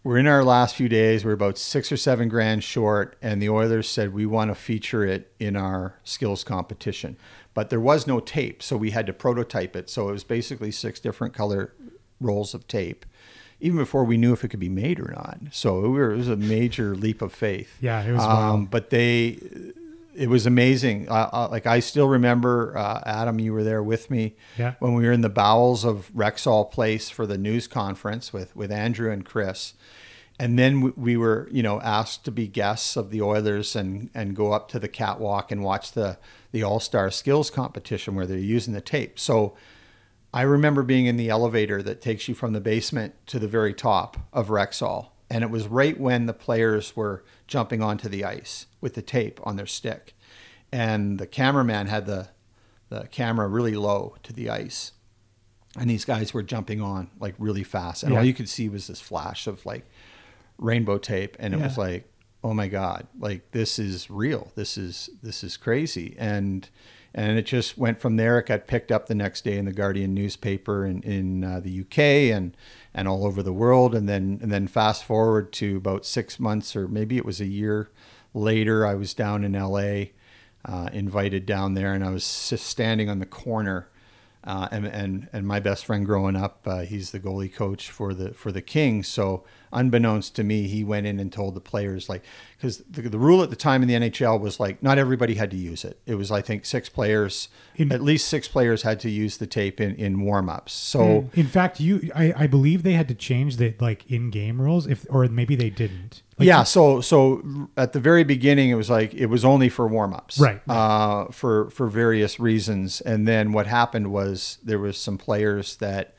we're 0.07 0.19
in 0.19 0.29
our 0.29 0.45
last 0.45 0.77
few 0.77 0.89
days. 0.89 1.25
We're 1.25 1.33
about 1.33 1.59
six 1.59 1.91
or 1.91 1.97
seven 1.97 2.29
grand 2.29 2.63
short, 2.63 3.17
and 3.21 3.43
the 3.43 3.49
Oilers 3.49 3.89
said 3.89 4.15
we 4.15 4.25
want 4.25 4.53
to 4.53 4.55
feature 4.55 5.05
it 5.05 5.33
in 5.41 5.57
our 5.57 5.95
skills 6.05 6.45
competition. 6.45 7.17
But 7.55 7.71
there 7.71 7.81
was 7.81 8.07
no 8.07 8.21
tape, 8.21 8.63
so 8.63 8.77
we 8.77 8.93
had 8.93 9.07
to 9.07 9.13
prototype 9.13 9.75
it. 9.75 9.91
So 9.91 10.09
it 10.09 10.13
was 10.13 10.23
basically 10.23 10.71
six 10.71 11.01
different 11.01 11.35
color 11.35 11.73
rolls 12.21 12.55
of 12.55 12.69
tape, 12.69 13.05
even 13.59 13.79
before 13.79 14.05
we 14.05 14.17
knew 14.17 14.33
if 14.33 14.45
it 14.45 14.49
could 14.49 14.61
be 14.61 14.69
made 14.69 15.01
or 15.01 15.13
not. 15.13 15.41
So 15.51 15.85
it, 15.85 16.17
was 16.17 16.29
a 16.29 16.37
major 16.37 16.95
leap 16.95 17.21
of 17.21 17.33
faith. 17.33 17.77
Yeah, 17.81 18.01
it 18.05 18.13
was 18.13 18.23
Um, 18.23 18.67
but 18.67 18.91
they, 18.91 19.41
it 20.17 20.29
was 20.29 20.47
amazing. 20.47 21.09
Uh, 21.09 21.29
uh, 21.33 21.49
like 21.51 21.67
I 21.67 21.81
still 21.81 22.09
remember, 22.09 22.77
uh, 22.77 23.03
Adam, 23.05 23.39
you 23.39 23.53
were 23.53 23.63
there 23.65 23.83
with 23.83 24.11
me 24.11 24.35
Yeah. 24.59 24.75
when 24.79 24.95
we 24.95 25.05
were 25.05 25.13
in 25.13 25.21
the 25.21 25.29
bowels 25.29 25.85
of 25.85 26.11
Rexall 26.15 26.71
Place 26.71 27.11
for 27.11 27.27
the 27.27 27.39
news 27.39 27.67
conference 27.67 28.33
with 28.33 28.55
with 28.57 28.71
Andrew 28.73 29.11
and 29.11 29.25
Kris, 29.25 29.75
and 30.39 30.59
then 30.59 30.81
we- 30.81 30.93
we 30.97 31.17
were 31.17 31.49
you 31.53 31.63
know 31.63 31.81
asked 31.83 32.25
to 32.25 32.31
be 32.31 32.47
guests 32.49 32.97
of 32.97 33.11
the 33.11 33.21
Oilers 33.23 33.77
and 33.77 34.11
and 34.15 34.35
go 34.35 34.53
up 34.53 34.69
to 34.71 34.79
the 34.79 34.89
catwalk 34.89 35.53
and 35.53 35.63
watch 35.63 35.93
the 35.93 36.19
the 36.53 36.63
All 36.63 36.81
Star 36.81 37.11
Skills 37.11 37.51
competition 37.51 38.15
where 38.15 38.27
they're 38.27 38.39
using 38.39 38.73
the 38.75 38.81
tape. 38.81 39.19
So. 39.19 39.55
I 40.35 40.43
remember 40.43 40.83
being 40.83 41.07
in 41.07 41.17
the 41.17 41.31
elevator 41.31 41.83
that 41.83 42.03
takes 42.03 42.29
you 42.29 42.35
from 42.35 42.53
the 42.53 42.61
basement 42.61 43.15
to 43.29 43.39
the 43.39 43.49
very 43.49 43.73
top 43.73 44.19
of 44.35 44.49
Rexall. 44.49 45.07
And 45.29 45.43
it 45.43 45.51
was 45.51 45.67
right 45.67 45.99
when 45.99 46.27
the 46.27 46.33
players 46.33 46.95
were 46.97 47.25
jumping 47.47 47.83
onto 47.83 48.09
the 48.09 48.25
ice 48.25 48.67
with 48.81 48.95
the 48.95 49.03
tape 49.03 49.41
on 49.45 49.57
their 49.57 49.67
stick. 49.67 50.15
And 50.73 51.19
the 51.19 51.27
cameraman 51.27 51.87
had 51.89 52.07
the, 52.07 52.29
the 52.89 53.09
camera 53.11 53.49
really 53.49 53.75
low 53.75 54.17
to 54.23 54.33
the 54.33 54.49
ice. 54.51 54.93
And 55.79 55.91
these 55.91 56.05
guys 56.05 56.33
were 56.33 56.43
jumping 56.43 56.81
on 56.81 57.11
like 57.19 57.35
really 57.39 57.65
fast. 57.65 58.03
And 58.03 58.13
Yeah. 58.13 58.19
all 58.21 58.25
you 58.25 58.35
could 58.35 58.49
see 58.49 58.69
was 58.69 58.87
this 58.87 59.01
flash 59.01 59.47
of 59.47 59.67
like 59.67 59.85
rainbow 60.59 60.99
tape. 60.99 61.37
And 61.39 61.55
it 61.55 61.61
was 61.61 61.77
like, 61.77 62.09
oh 62.45 62.55
my 62.55 62.69
God, 62.69 63.07
like 63.19 63.51
this 63.51 63.79
is 63.79 64.09
real. 64.09 64.53
This 64.55 64.79
is 64.79 65.11
this 65.23 65.43
is 65.43 65.57
crazy. 65.57 66.15
And 66.19 66.69
and 67.17 67.39
it 67.39 67.47
just 67.47 67.79
went 67.79 67.99
from 67.99 68.17
there. 68.17 68.39
It 68.39 68.47
got 68.47 68.67
picked 68.67 68.93
up 68.93 69.07
the 69.07 69.15
next 69.15 69.43
day 69.43 69.57
in 69.57 69.65
the 69.65 69.73
Guardian 69.73 70.13
newspaper 70.15 70.85
in 70.85 71.03
in 71.03 71.43
uh, 71.43 71.61
the 71.61 71.81
UK 71.81 71.99
and 72.37 72.55
and 72.93 73.09
all 73.09 73.27
over 73.27 73.43
the 73.43 73.55
world. 73.55 73.95
And 73.95 74.07
then 74.07 74.39
and 74.43 74.53
then 74.53 74.69
fast 74.69 75.03
forward 75.03 75.51
to 75.55 75.79
about 75.79 76.05
six 76.05 76.39
months 76.39 76.77
or 76.77 76.87
maybe 76.87 77.17
it 77.17 77.25
was 77.25 77.41
a 77.41 77.47
year 77.47 77.91
later. 78.35 78.87
I 78.87 78.95
was 78.95 79.15
down 79.15 79.45
in 79.45 79.55
LA, 79.55 80.11
uh, 80.67 80.91
invited 80.93 81.47
down 81.47 81.73
there, 81.73 81.95
and 81.95 82.05
I 82.05 82.11
was 82.11 82.23
standing 82.23 83.09
on 83.09 83.19
the 83.19 83.27
corner. 83.27 83.89
Uh, 84.45 84.69
and, 84.71 84.87
and 84.87 85.29
and 85.33 85.45
my 85.45 85.59
best 85.59 85.87
friend 85.87 86.07
growing 86.07 86.37
up, 86.37 86.61
uh, 86.67 86.81
he's 86.81 87.11
the 87.11 87.19
goalie 87.19 87.53
coach 87.53 87.91
for 87.91 88.13
the 88.13 88.35
for 88.35 88.53
the 88.53 88.63
Kings. 88.63 89.09
So 89.09 89.43
unbeknownst 89.73 90.35
to 90.37 90.45
me, 90.45 90.67
he 90.69 90.85
went 90.85 91.07
in 91.07 91.19
and 91.21 91.33
told 91.33 91.55
the 91.55 91.61
players 91.61 92.09
like 92.09 92.23
because 92.57 92.79
the, 92.91 93.03
the 93.03 93.19
rule 93.19 93.43
at 93.43 93.51
the 93.51 93.57
time 93.57 93.83
in 93.83 93.89
the 93.89 93.95
NHL 93.95 94.41
was 94.41 94.59
like 94.59 94.83
not 94.83 94.99
everybody 94.99 95.35
had 95.35 95.51
to 95.51 95.57
use 95.57 95.85
it. 95.85 96.01
It 96.07 96.15
was 96.15 96.31
I 96.31 96.41
think 96.43 96.65
six 96.65 96.89
players, 96.89 97.49
In- 97.77 97.93
at 97.93 98.03
least 98.03 98.29
six 98.29 98.49
players 98.49 98.83
had 98.83 99.01
to 99.01 99.11
use 99.11 99.37
the 99.39 99.47
tape 99.47 99.81
in 99.81 99.95
in 99.97 100.21
warm 100.21 100.49
ups. 100.49 100.73
So 100.73 101.31
In 101.35 101.47
fact, 101.47 101.81
you 101.81 102.11
I, 102.15 102.33
I 102.37 102.47
believe 102.47 102.83
they 102.83 102.95
had 102.95 103.09
to 103.09 103.15
change 103.15 103.57
the 103.57 103.75
like 103.81 104.11
in-game 104.11 104.61
rules 104.61 104.87
if 104.87 105.07
or 105.11 105.27
maybe 105.29 105.57
they 105.57 105.71
didn't. 105.71 106.23
Like, 106.39 106.47
yeah, 106.49 106.65
so 106.65 107.01
so 107.01 107.69
at 107.79 107.95
the 107.95 108.01
very 108.01 108.23
beginning, 108.25 108.69
it 108.69 108.75
was 108.75 108.91
like 108.91 109.15
it 109.15 109.27
was 109.27 109.43
only 109.45 109.71
for 109.71 109.87
warm 109.89 110.13
ups, 110.13 110.39
Right. 110.39 110.61
Uh, 110.69 111.27
for 111.31 111.71
for 111.71 111.87
various 111.87 112.39
reasons, 112.39 113.01
and 113.01 113.27
then 113.27 113.53
what 113.53 113.67
happened 113.67 114.09
was 114.13 114.59
there 114.63 114.79
was 114.79 114.99
some 114.99 115.17
players 115.17 115.77
that 115.77 116.15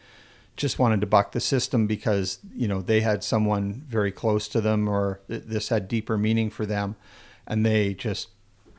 just 0.58 0.80
wanted 0.80 1.00
to 1.02 1.08
buck 1.08 1.32
the 1.32 1.40
system 1.40 1.88
because 1.88 2.40
you 2.54 2.68
know 2.68 2.82
they 2.82 3.02
had 3.02 3.24
someone 3.24 3.84
very 3.88 4.12
close 4.12 4.48
to 4.50 4.60
them, 4.60 4.90
or 4.90 5.22
th- 5.30 5.44
this 5.46 5.70
had 5.70 5.88
deeper 5.88 6.18
meaning 6.18 6.50
for 6.50 6.66
them, 6.66 6.96
and 7.46 7.66
they 7.66 7.94
just 7.94 8.30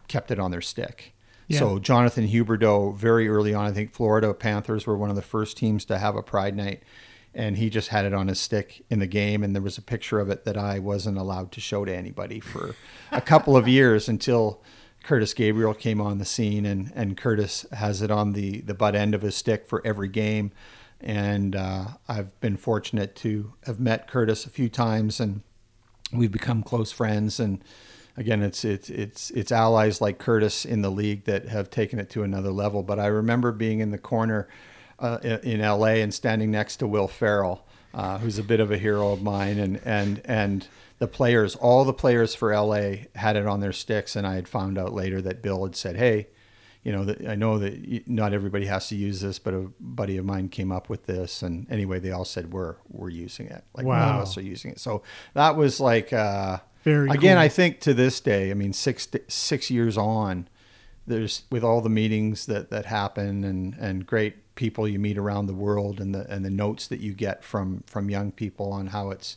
kept 0.08 0.30
it 0.30 0.38
on 0.38 0.50
their 0.50 0.60
stick. 0.60 1.14
Yeah. 1.46 1.60
So 1.60 1.78
Jonathan 1.78 2.28
Huberdeau, 2.28 2.94
very 2.94 3.28
early 3.28 3.54
on, 3.54 3.64
I 3.64 3.72
think 3.72 3.92
Florida 3.92 4.34
Panthers 4.34 4.86
were 4.86 4.96
one 4.96 5.08
of 5.08 5.16
the 5.16 5.22
first 5.22 5.56
teams 5.56 5.86
to 5.86 5.96
have 5.96 6.14
a 6.14 6.22
Pride 6.22 6.54
Night, 6.54 6.82
and 7.34 7.56
he 7.56 7.70
just 7.70 7.88
had 7.88 8.04
it 8.04 8.12
on 8.12 8.28
his 8.28 8.38
stick 8.38 8.84
in 8.90 8.98
the 8.98 9.06
game, 9.06 9.42
and 9.42 9.54
there 9.54 9.62
was 9.62 9.78
a 9.78 9.82
picture 9.82 10.20
of 10.20 10.28
it 10.28 10.44
that 10.44 10.58
I 10.58 10.78
wasn't 10.78 11.16
allowed 11.16 11.52
to 11.52 11.60
show 11.60 11.86
to 11.86 11.94
anybody 11.94 12.40
for 12.40 12.74
a 13.12 13.22
couple 13.22 13.56
of 13.56 13.66
years 13.66 14.08
until 14.08 14.60
Kurtis 15.04 15.34
Gabriel 15.34 15.74
came 15.74 16.00
on 16.00 16.18
the 16.18 16.24
scene, 16.24 16.66
and 16.66 16.92
and 16.94 17.16
Kurtis 17.16 17.70
has 17.72 18.02
it 18.02 18.10
on 18.10 18.32
the 18.32 18.60
the 18.62 18.74
butt 18.74 18.94
end 18.94 19.14
of 19.14 19.22
his 19.22 19.36
stick 19.36 19.66
for 19.66 19.80
every 19.86 20.08
game, 20.08 20.52
and 21.00 21.54
uh, 21.54 21.84
I've 22.08 22.38
been 22.40 22.56
fortunate 22.56 23.14
to 23.16 23.52
have 23.64 23.78
met 23.78 24.08
Kurtis 24.08 24.46
a 24.46 24.50
few 24.50 24.68
times, 24.68 25.20
and 25.20 25.42
we've 26.12 26.32
become 26.32 26.62
close 26.62 26.92
friends. 26.92 27.38
And 27.40 27.62
again 28.16 28.42
it's 28.42 28.64
it's 28.64 28.90
it's 28.90 29.30
it's 29.30 29.52
allies 29.52 30.00
like 30.00 30.18
Kurtis 30.18 30.66
in 30.66 30.82
the 30.82 30.90
league 30.90 31.24
that 31.24 31.48
have 31.48 31.70
taken 31.70 31.98
it 31.98 32.10
to 32.10 32.22
another 32.22 32.50
level. 32.50 32.82
But 32.82 32.98
I 32.98 33.06
remember 33.06 33.52
being 33.52 33.80
in 33.80 33.90
the 33.90 33.98
corner 33.98 34.48
uh, 34.98 35.18
in 35.22 35.60
LA 35.60 35.98
and 36.02 36.12
standing 36.12 36.50
next 36.50 36.78
to 36.78 36.86
Will 36.86 37.08
Farrell 37.08 37.64
uh, 37.94 38.18
who's 38.18 38.38
a 38.38 38.42
bit 38.42 38.60
of 38.60 38.70
a 38.70 38.78
hero 38.78 39.12
of 39.12 39.22
mine, 39.22 39.58
and 39.58 39.80
and 39.84 40.20
and 40.24 40.68
the 40.98 41.08
players, 41.08 41.56
all 41.56 41.84
the 41.84 41.92
players 41.92 42.34
for 42.34 42.54
LA 42.54 43.06
had 43.14 43.36
it 43.36 43.46
on 43.46 43.60
their 43.60 43.72
sticks, 43.72 44.16
and 44.16 44.26
I 44.26 44.34
had 44.34 44.48
found 44.48 44.78
out 44.78 44.92
later 44.92 45.20
that 45.22 45.42
Bill 45.42 45.64
had 45.64 45.76
said, 45.76 45.96
"Hey, 45.96 46.28
you 46.88 46.94
know, 46.94 47.04
that 47.04 47.28
I 47.28 47.34
know 47.34 47.58
that 47.58 48.08
not 48.08 48.32
everybody 48.32 48.64
has 48.64 48.88
to 48.88 48.96
use 48.96 49.20
this, 49.20 49.38
but 49.38 49.52
a 49.52 49.70
buddy 49.78 50.16
of 50.16 50.24
mine 50.24 50.48
came 50.48 50.72
up 50.72 50.88
with 50.88 51.04
this, 51.04 51.42
and 51.42 51.70
anyway, 51.70 51.98
they 51.98 52.12
all 52.12 52.24
said 52.24 52.50
we're 52.50 52.76
we're 52.88 53.10
using 53.10 53.46
it. 53.46 53.62
Like 53.74 53.84
none 53.84 54.14
of 54.14 54.22
us 54.22 54.38
are 54.38 54.42
using 54.42 54.70
it. 54.70 54.80
So 54.80 55.02
that 55.34 55.54
was 55.54 55.80
like, 55.80 56.14
uh, 56.14 56.60
Very 56.84 57.10
again, 57.10 57.36
cool. 57.36 57.44
I 57.44 57.48
think 57.48 57.80
to 57.80 57.92
this 57.92 58.20
day, 58.22 58.50
I 58.50 58.54
mean, 58.54 58.72
six 58.72 59.06
six 59.28 59.70
years 59.70 59.98
on, 59.98 60.48
there's 61.06 61.42
with 61.50 61.62
all 61.62 61.82
the 61.82 61.90
meetings 61.90 62.46
that 62.46 62.70
that 62.70 62.86
happen 62.86 63.44
and 63.44 63.74
and 63.74 64.06
great 64.06 64.54
people 64.54 64.88
you 64.88 64.98
meet 64.98 65.18
around 65.18 65.44
the 65.44 65.52
world 65.52 66.00
and 66.00 66.14
the 66.14 66.26
and 66.32 66.42
the 66.42 66.50
notes 66.50 66.86
that 66.86 67.00
you 67.00 67.12
get 67.12 67.44
from 67.44 67.84
from 67.86 68.08
young 68.08 68.32
people 68.32 68.72
on 68.72 68.86
how 68.86 69.10
it's 69.10 69.36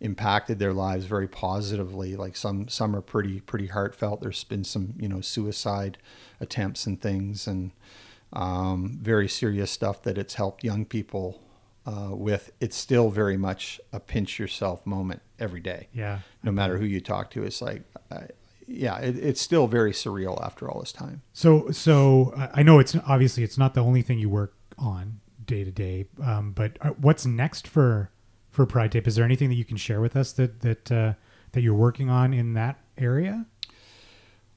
impacted 0.00 0.58
their 0.58 0.72
lives 0.72 1.06
very 1.06 1.28
positively. 1.28 2.16
Like 2.16 2.36
some 2.36 2.68
some 2.68 2.94
are 2.94 3.00
pretty 3.00 3.40
pretty 3.40 3.66
heartfelt. 3.66 4.20
There's 4.20 4.44
been 4.44 4.64
some 4.64 4.94
you 4.98 5.08
know 5.08 5.20
suicide 5.20 5.98
attempts 6.40 6.86
and 6.86 7.00
things 7.00 7.46
and 7.46 7.72
um, 8.32 8.98
very 9.00 9.28
serious 9.28 9.70
stuff 9.70 10.02
that 10.02 10.18
it's 10.18 10.34
helped 10.34 10.62
young 10.62 10.84
people 10.84 11.42
uh, 11.86 12.10
with. 12.12 12.52
It's 12.60 12.76
still 12.76 13.10
very 13.10 13.36
much 13.36 13.80
a 13.92 14.00
pinch 14.00 14.38
yourself 14.38 14.86
moment 14.86 15.22
every 15.38 15.60
day. 15.60 15.88
Yeah. 15.92 16.20
no 16.42 16.52
matter 16.52 16.78
who 16.78 16.84
you 16.84 17.00
talk 17.00 17.30
to 17.30 17.44
it's 17.44 17.62
like 17.62 17.82
uh, 18.10 18.22
yeah 18.66 18.98
it, 18.98 19.16
it's 19.16 19.40
still 19.40 19.66
very 19.66 19.92
surreal 19.92 20.44
after 20.44 20.70
all 20.70 20.80
this 20.80 20.92
time. 20.92 21.22
So, 21.32 21.70
so 21.70 22.32
I 22.36 22.60
I 22.60 22.62
know 22.62 22.78
it's 22.78 22.94
obviously 23.06 23.42
it's 23.42 23.58
not 23.58 23.74
the 23.74 23.82
only 23.82 24.02
thing 24.02 24.18
you 24.18 24.28
work 24.28 24.54
on 24.76 25.20
day 25.44 25.64
to 25.64 25.70
day, 25.70 26.06
um, 26.22 26.52
but 26.52 26.76
uh, 26.82 26.90
what's 26.90 27.24
next 27.26 27.66
for 27.66 28.10
for 28.58 28.66
Pride 28.66 28.90
Tape? 28.90 29.06
Is 29.06 29.14
there 29.14 29.24
anything 29.24 29.50
that 29.50 29.54
you 29.54 29.64
can 29.64 29.76
share 29.76 30.00
with 30.00 30.16
us 30.16 30.32
that 30.32 30.62
that 30.62 30.90
uh, 30.90 31.12
that 31.52 31.60
you're 31.60 31.76
working 31.76 32.10
on 32.10 32.34
in 32.34 32.54
that 32.54 32.80
area? 32.96 33.46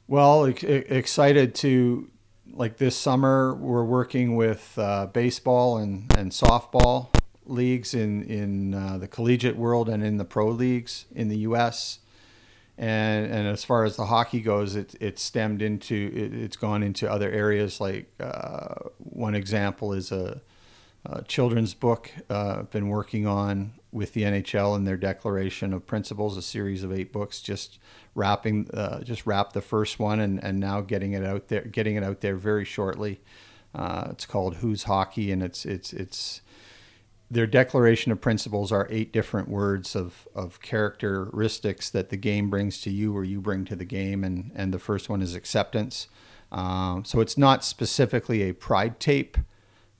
Well, 0.07 0.45
ex- 0.45 0.63
excited 0.63 1.53
to 1.55 2.09
like 2.51 2.77
this 2.77 2.97
summer. 2.97 3.53
We're 3.53 3.83
working 3.83 4.35
with 4.35 4.73
uh, 4.79 5.05
baseball 5.05 5.77
and, 5.77 6.11
and 6.17 6.31
softball 6.31 7.13
leagues 7.45 7.93
in 7.93 8.23
in 8.23 8.73
uh, 8.73 8.97
the 8.97 9.07
collegiate 9.07 9.55
world 9.55 9.87
and 9.87 10.03
in 10.03 10.17
the 10.17 10.25
pro 10.25 10.47
leagues 10.49 11.05
in 11.11 11.27
the 11.27 11.37
U.S. 11.49 11.99
And 12.79 13.31
and 13.31 13.47
as 13.47 13.63
far 13.63 13.83
as 13.83 13.97
the 13.97 14.07
hockey 14.07 14.41
goes, 14.41 14.75
it 14.75 14.95
it's 14.99 15.21
stemmed 15.21 15.61
into 15.61 16.11
it, 16.11 16.33
it's 16.33 16.57
gone 16.57 16.81
into 16.81 17.07
other 17.07 17.29
areas. 17.29 17.79
Like 17.79 18.11
uh, 18.19 18.89
one 18.97 19.35
example 19.35 19.93
is 19.93 20.11
a, 20.11 20.41
a 21.05 21.23
children's 21.23 21.73
book 21.73 22.11
uh, 22.29 22.57
I've 22.59 22.71
been 22.71 22.89
working 22.89 23.25
on 23.25 23.73
with 23.91 24.13
the 24.13 24.21
NHL 24.21 24.75
and 24.75 24.87
their 24.87 24.97
Declaration 24.97 25.73
of 25.73 25.85
Principles, 25.85 26.37
a 26.37 26.41
series 26.41 26.83
of 26.83 26.93
eight 26.93 27.11
books, 27.11 27.41
just 27.41 27.79
wrapping, 28.15 28.69
uh, 28.73 29.01
just 29.01 29.25
wrapped 29.25 29.53
the 29.53 29.61
first 29.61 29.99
one, 29.99 30.19
and, 30.19 30.41
and 30.43 30.59
now 30.59 30.81
getting 30.81 31.13
it 31.13 31.25
out 31.25 31.47
there, 31.47 31.61
getting 31.61 31.95
it 31.95 32.03
out 32.03 32.21
there 32.21 32.35
very 32.35 32.65
shortly. 32.65 33.19
Uh, 33.73 34.07
it's 34.11 34.25
called 34.25 34.55
Who's 34.55 34.83
Hockey, 34.83 35.31
and 35.31 35.41
it's 35.41 35.65
it's 35.65 35.91
it's 35.93 36.41
their 37.31 37.47
declaration 37.47 38.11
of 38.11 38.19
principles 38.19 38.73
are 38.73 38.87
eight 38.91 39.13
different 39.13 39.47
words 39.47 39.95
of, 39.95 40.27
of 40.35 40.61
characteristics 40.61 41.89
that 41.89 42.09
the 42.09 42.17
game 42.17 42.49
brings 42.49 42.81
to 42.81 42.89
you 42.91 43.15
or 43.15 43.23
you 43.23 43.39
bring 43.39 43.63
to 43.63 43.75
the 43.75 43.85
game. 43.85 44.25
And, 44.25 44.51
and 44.53 44.73
the 44.73 44.79
first 44.79 45.07
one 45.07 45.21
is 45.21 45.33
acceptance. 45.33 46.09
Um, 46.51 47.05
so 47.05 47.21
it's 47.21 47.37
not 47.37 47.63
specifically 47.63 48.41
a 48.43 48.53
pride 48.53 48.99
tape 48.99 49.37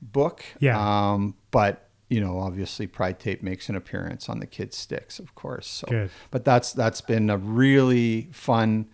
book 0.02 0.44
Yeah. 0.60 0.78
um, 1.12 1.36
but 1.52 1.90
you 2.10 2.20
know 2.20 2.40
obviously 2.40 2.88
pride 2.88 3.20
tape 3.20 3.42
makes 3.44 3.70
an 3.70 3.76
appearance 3.76 4.28
on 4.30 4.40
the 4.40 4.46
kids 4.48 4.76
sticks 4.78 5.20
of 5.20 5.34
course 5.36 5.68
so 5.68 5.88
Good. 5.88 6.10
but 6.32 6.44
that's 6.44 6.74
that's 6.74 7.02
been 7.02 7.30
a 7.30 7.38
really 7.38 8.30
fun 8.32 8.88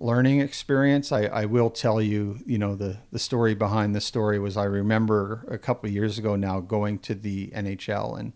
learning 0.00 0.40
experience. 0.40 1.12
I, 1.12 1.26
I 1.26 1.44
will 1.44 1.70
tell 1.70 2.02
you, 2.02 2.40
you 2.44 2.58
know, 2.58 2.74
the, 2.74 2.98
the 3.12 3.18
story 3.20 3.54
behind 3.54 3.94
the 3.94 4.00
story 4.00 4.40
was 4.40 4.56
I 4.56 4.64
remember 4.64 5.46
a 5.48 5.56
couple 5.56 5.86
of 5.88 5.94
years 5.94 6.18
ago 6.18 6.34
now 6.34 6.58
going 6.58 6.98
to 6.98 7.14
the 7.14 7.52
NHL 7.54 8.18
and 8.18 8.32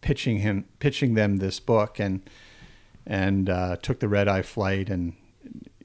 pitching 0.00 0.38
him, 0.38 0.64
pitching 0.80 1.14
them 1.14 1.36
this 1.36 1.60
book 1.60 2.00
and, 2.00 2.28
and 3.06 3.48
uh, 3.48 3.76
took 3.76 4.00
the 4.00 4.08
red 4.08 4.26
eye 4.26 4.42
flight 4.42 4.90
and, 4.90 5.12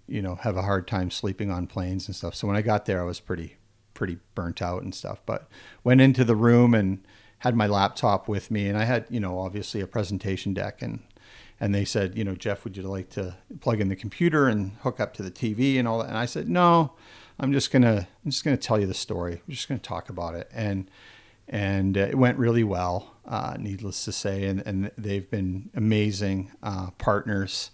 you 0.07 0.23
know, 0.23 0.35
have 0.35 0.57
a 0.57 0.63
hard 0.63 0.87
time 0.87 1.11
sleeping 1.11 1.51
on 1.51 1.67
planes 1.67 2.07
and 2.07 2.15
stuff. 2.15 2.33
So 2.33 2.47
when 2.47 2.55
I 2.57 2.63
got 2.63 2.85
there, 2.87 2.99
I 2.99 3.05
was 3.05 3.19
pretty, 3.19 3.57
pretty 3.93 4.17
burnt 4.35 4.61
out 4.61 4.83
and 4.83 4.93
stuff, 4.93 5.21
but 5.25 5.47
went 5.83 6.01
into 6.01 6.23
the 6.23 6.35
room 6.35 6.73
and 6.73 7.05
had 7.39 7.55
my 7.55 7.67
laptop 7.67 8.27
with 8.27 8.51
me 8.51 8.67
and 8.67 8.77
I 8.77 8.85
had, 8.85 9.05
you 9.09 9.19
know, 9.19 9.39
obviously 9.39 9.81
a 9.81 9.87
presentation 9.87 10.53
deck 10.53 10.81
and, 10.81 11.01
and 11.59 11.73
they 11.73 11.85
said, 11.85 12.17
you 12.17 12.23
know, 12.23 12.35
Jeff, 12.35 12.63
would 12.63 12.77
you 12.77 12.83
like 12.83 13.09
to 13.11 13.35
plug 13.59 13.79
in 13.79 13.89
the 13.89 13.95
computer 13.95 14.47
and 14.47 14.73
hook 14.81 14.99
up 14.99 15.13
to 15.15 15.23
the 15.23 15.31
TV 15.31 15.77
and 15.77 15.87
all 15.87 15.99
that? 15.99 16.09
And 16.09 16.17
I 16.17 16.25
said, 16.25 16.49
no, 16.49 16.93
I'm 17.39 17.51
just 17.51 17.71
gonna, 17.71 18.07
I'm 18.23 18.31
just 18.31 18.43
gonna 18.43 18.57
tell 18.57 18.79
you 18.79 18.87
the 18.87 18.93
story. 18.93 19.41
We're 19.47 19.55
just 19.55 19.67
gonna 19.67 19.79
talk 19.79 20.09
about 20.09 20.35
it. 20.35 20.49
And 20.53 20.89
and 21.47 21.97
uh, 21.97 22.01
it 22.01 22.17
went 22.17 22.37
really 22.37 22.63
well, 22.63 23.15
uh, 23.25 23.57
needless 23.59 24.05
to 24.05 24.11
say. 24.11 24.45
And 24.45 24.61
and 24.65 24.91
they've 24.97 25.29
been 25.29 25.69
amazing 25.75 26.51
uh, 26.63 26.91
partners 26.97 27.71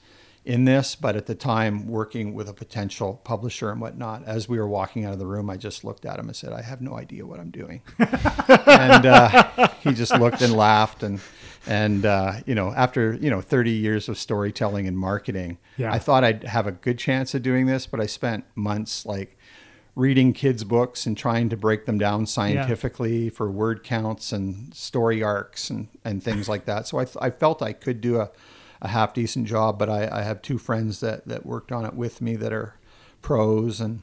in 0.48 0.66
this. 0.66 0.96
But 0.96 1.16
at 1.16 1.26
the 1.26 1.36
time, 1.36 1.88
working 1.88 2.34
with 2.34 2.48
a 2.50 2.54
potential 2.54 3.22
publisher 3.24 3.70
and 3.70 3.80
whatnot, 3.82 4.24
as 4.26 4.48
we 4.50 4.58
were 4.58 4.68
walking 4.68 5.06
out 5.06 5.14
of 5.14 5.20
the 5.20 5.28
room, 5.28 5.50
I 5.50 5.58
just 5.58 5.84
looked 5.84 6.06
at 6.06 6.18
him 6.18 6.28
and 6.28 6.36
said, 6.36 6.54
I 6.54 6.62
have 6.62 6.82
no 6.82 6.98
idea 6.98 7.26
what 7.26 7.40
I'm 7.40 7.52
doing. 7.52 7.82
and 8.00 9.06
uh, 9.06 9.68
he 9.82 9.94
just 9.94 10.14
looked 10.18 10.42
and 10.42 10.54
laughed 10.54 11.04
and 11.04 11.20
and 11.68 12.06
uh, 12.06 12.34
you 12.46 12.56
know 12.56 12.72
after 12.74 13.16
you 13.16 13.30
know 13.30 13.42
30 13.42 13.72
years 13.72 14.08
of 14.08 14.18
storytelling 14.18 14.88
and 14.88 14.98
marketing 14.98 15.58
Yeah. 15.76 15.92
i 15.94 16.00
thought 16.00 16.24
i'd 16.24 16.44
have 16.46 16.66
a 16.66 16.72
good 16.72 16.98
chance 16.98 17.34
of 17.36 17.42
doing 17.44 17.66
this 17.66 17.86
but 17.86 18.00
i 18.00 18.06
spent 18.06 18.46
months 18.56 19.06
like 19.06 19.38
reading 19.94 20.32
kids 20.32 20.64
books 20.64 21.06
and 21.06 21.18
trying 21.18 21.50
to 21.50 21.58
break 21.58 21.86
them 21.86 21.98
down 21.98 22.26
scientifically 22.26 23.30
for 23.30 23.52
word 23.52 23.84
counts 23.84 24.32
and 24.32 24.74
story 24.74 25.22
arcs 25.22 25.70
and, 25.70 25.90
and 26.06 26.24
things 26.24 26.48
like 26.48 26.64
that 26.66 26.88
so 26.88 27.00
I, 27.00 27.04
th- 27.06 27.18
I 27.20 27.32
felt 27.32 27.62
i 27.62 27.74
could 27.74 28.00
do 28.00 28.22
a, 28.22 28.30
a 28.82 28.88
half 28.90 29.14
decent 29.14 29.48
job 29.48 29.78
but 29.80 29.90
I, 29.90 30.08
I 30.12 30.22
have 30.24 30.42
two 30.42 30.58
friends 30.58 31.00
that, 31.00 31.28
that 31.28 31.46
worked 31.46 31.72
on 31.72 31.86
it 31.86 31.94
with 31.94 32.22
me 32.22 32.36
that 32.38 32.54
are 32.54 32.76
pros 33.22 33.80
and 33.82 34.02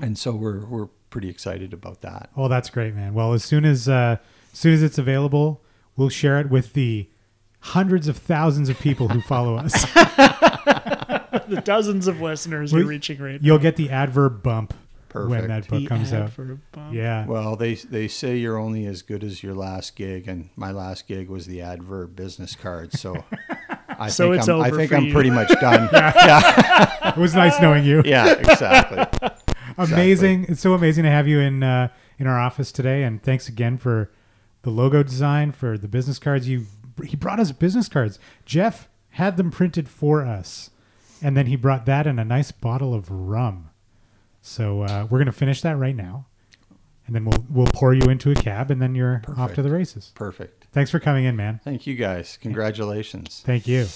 and 0.00 0.16
so 0.16 0.32
we're, 0.32 0.64
we're 0.66 0.86
pretty 1.10 1.28
excited 1.28 1.72
about 1.72 2.00
that 2.02 2.30
Well, 2.36 2.48
that's 2.48 2.70
great, 2.70 2.94
man. 2.94 3.14
Well, 3.14 3.32
as 3.32 3.42
soon 3.44 3.64
as 3.64 3.88
uh, 3.88 4.16
as 4.52 4.58
soon 4.58 4.72
as 4.74 4.82
it's 4.82 4.98
available, 4.98 5.60
we'll 5.96 6.08
share 6.08 6.38
it 6.40 6.48
with 6.50 6.72
the 6.74 7.08
hundreds 7.60 8.06
of 8.08 8.16
thousands 8.16 8.68
of 8.68 8.78
people 8.78 9.08
who 9.08 9.20
follow 9.20 9.56
us. 9.56 9.72
the 11.48 11.60
dozens 11.64 12.06
of 12.06 12.20
listeners 12.20 12.72
Well, 12.72 12.80
you're 12.82 12.88
reaching 12.88 13.18
right 13.20 13.32
now. 13.40 13.46
You'll 13.46 13.58
get 13.58 13.76
the 13.76 13.90
adverb 13.90 14.42
bump 14.42 14.74
when 15.12 15.48
that 15.48 15.66
book 15.68 15.80
The 15.80 15.86
comes 15.86 16.12
out. 16.12 16.30
bump. 16.36 16.94
Yeah. 16.94 17.26
Well, 17.26 17.56
they 17.56 17.74
they 17.74 18.06
say 18.08 18.36
you're 18.36 18.58
only 18.58 18.86
as 18.86 19.02
good 19.02 19.24
as 19.24 19.42
your 19.42 19.54
last 19.54 19.96
gig, 19.96 20.28
and 20.28 20.50
my 20.56 20.70
last 20.70 21.08
gig 21.08 21.28
was 21.28 21.46
the 21.46 21.60
adverb 21.60 22.14
business 22.14 22.54
card. 22.54 22.92
So 22.92 23.24
I 24.00 24.08
So 24.08 24.30
think 24.30 24.38
it's 24.40 24.48
I'm, 24.48 24.60
I 24.62 24.70
think 24.70 24.90
for 24.90 24.96
I'm 24.96 25.04
you. 25.06 25.12
pretty 25.12 25.30
much 25.30 25.48
done. 25.60 25.88
yeah, 25.92 27.10
it 27.10 27.16
was 27.16 27.34
nice 27.34 27.60
knowing 27.60 27.84
you. 27.84 28.02
yeah, 28.04 28.32
exactly. 28.38 29.28
amazing. 29.78 30.46
It's 30.48 30.60
so 30.60 30.74
amazing 30.74 31.04
to 31.04 31.10
have 31.10 31.28
you 31.28 31.38
in 31.40 31.62
uh, 31.62 31.88
in 32.18 32.26
our 32.26 32.38
office 32.40 32.72
today, 32.72 33.02
and 33.02 33.22
thanks 33.22 33.48
again 33.48 33.76
for 33.76 34.10
the 34.62 34.70
logo 34.70 35.02
design 35.02 35.52
for 35.52 35.76
the 35.78 35.88
business 35.88 36.18
cards. 36.18 36.48
You 36.48 36.66
he 37.04 37.16
brought 37.16 37.40
us 37.40 37.52
business 37.52 37.88
cards. 37.88 38.18
Jeff 38.44 38.88
had 39.10 39.36
them 39.36 39.50
printed 39.50 39.88
for 39.88 40.24
us, 40.24 40.70
and 41.22 41.36
then 41.36 41.46
he 41.46 41.56
brought 41.56 41.86
that 41.86 42.06
and 42.06 42.18
a 42.20 42.24
nice 42.24 42.52
bottle 42.52 42.94
of 42.94 43.10
rum. 43.10 43.70
So 44.42 44.82
uh, 44.82 45.06
we're 45.10 45.18
gonna 45.18 45.32
finish 45.32 45.60
that 45.62 45.76
right 45.76 45.96
now, 45.96 46.26
and 47.06 47.14
then 47.14 47.24
we'll 47.24 47.44
we'll 47.50 47.66
pour 47.66 47.92
you 47.94 48.08
into 48.08 48.30
a 48.30 48.34
cab, 48.34 48.70
and 48.70 48.80
then 48.80 48.94
you're 48.94 49.22
off 49.36 49.54
to 49.54 49.62
the 49.62 49.70
races. 49.70 50.12
Perfect. 50.14 50.59
Thanks 50.72 50.90
for 50.90 51.00
coming 51.00 51.24
in, 51.24 51.36
man. 51.36 51.60
Thank 51.64 51.86
you 51.86 51.96
guys. 51.96 52.38
Congratulations. 52.40 53.42
Thank 53.44 53.66
you. 53.66 53.86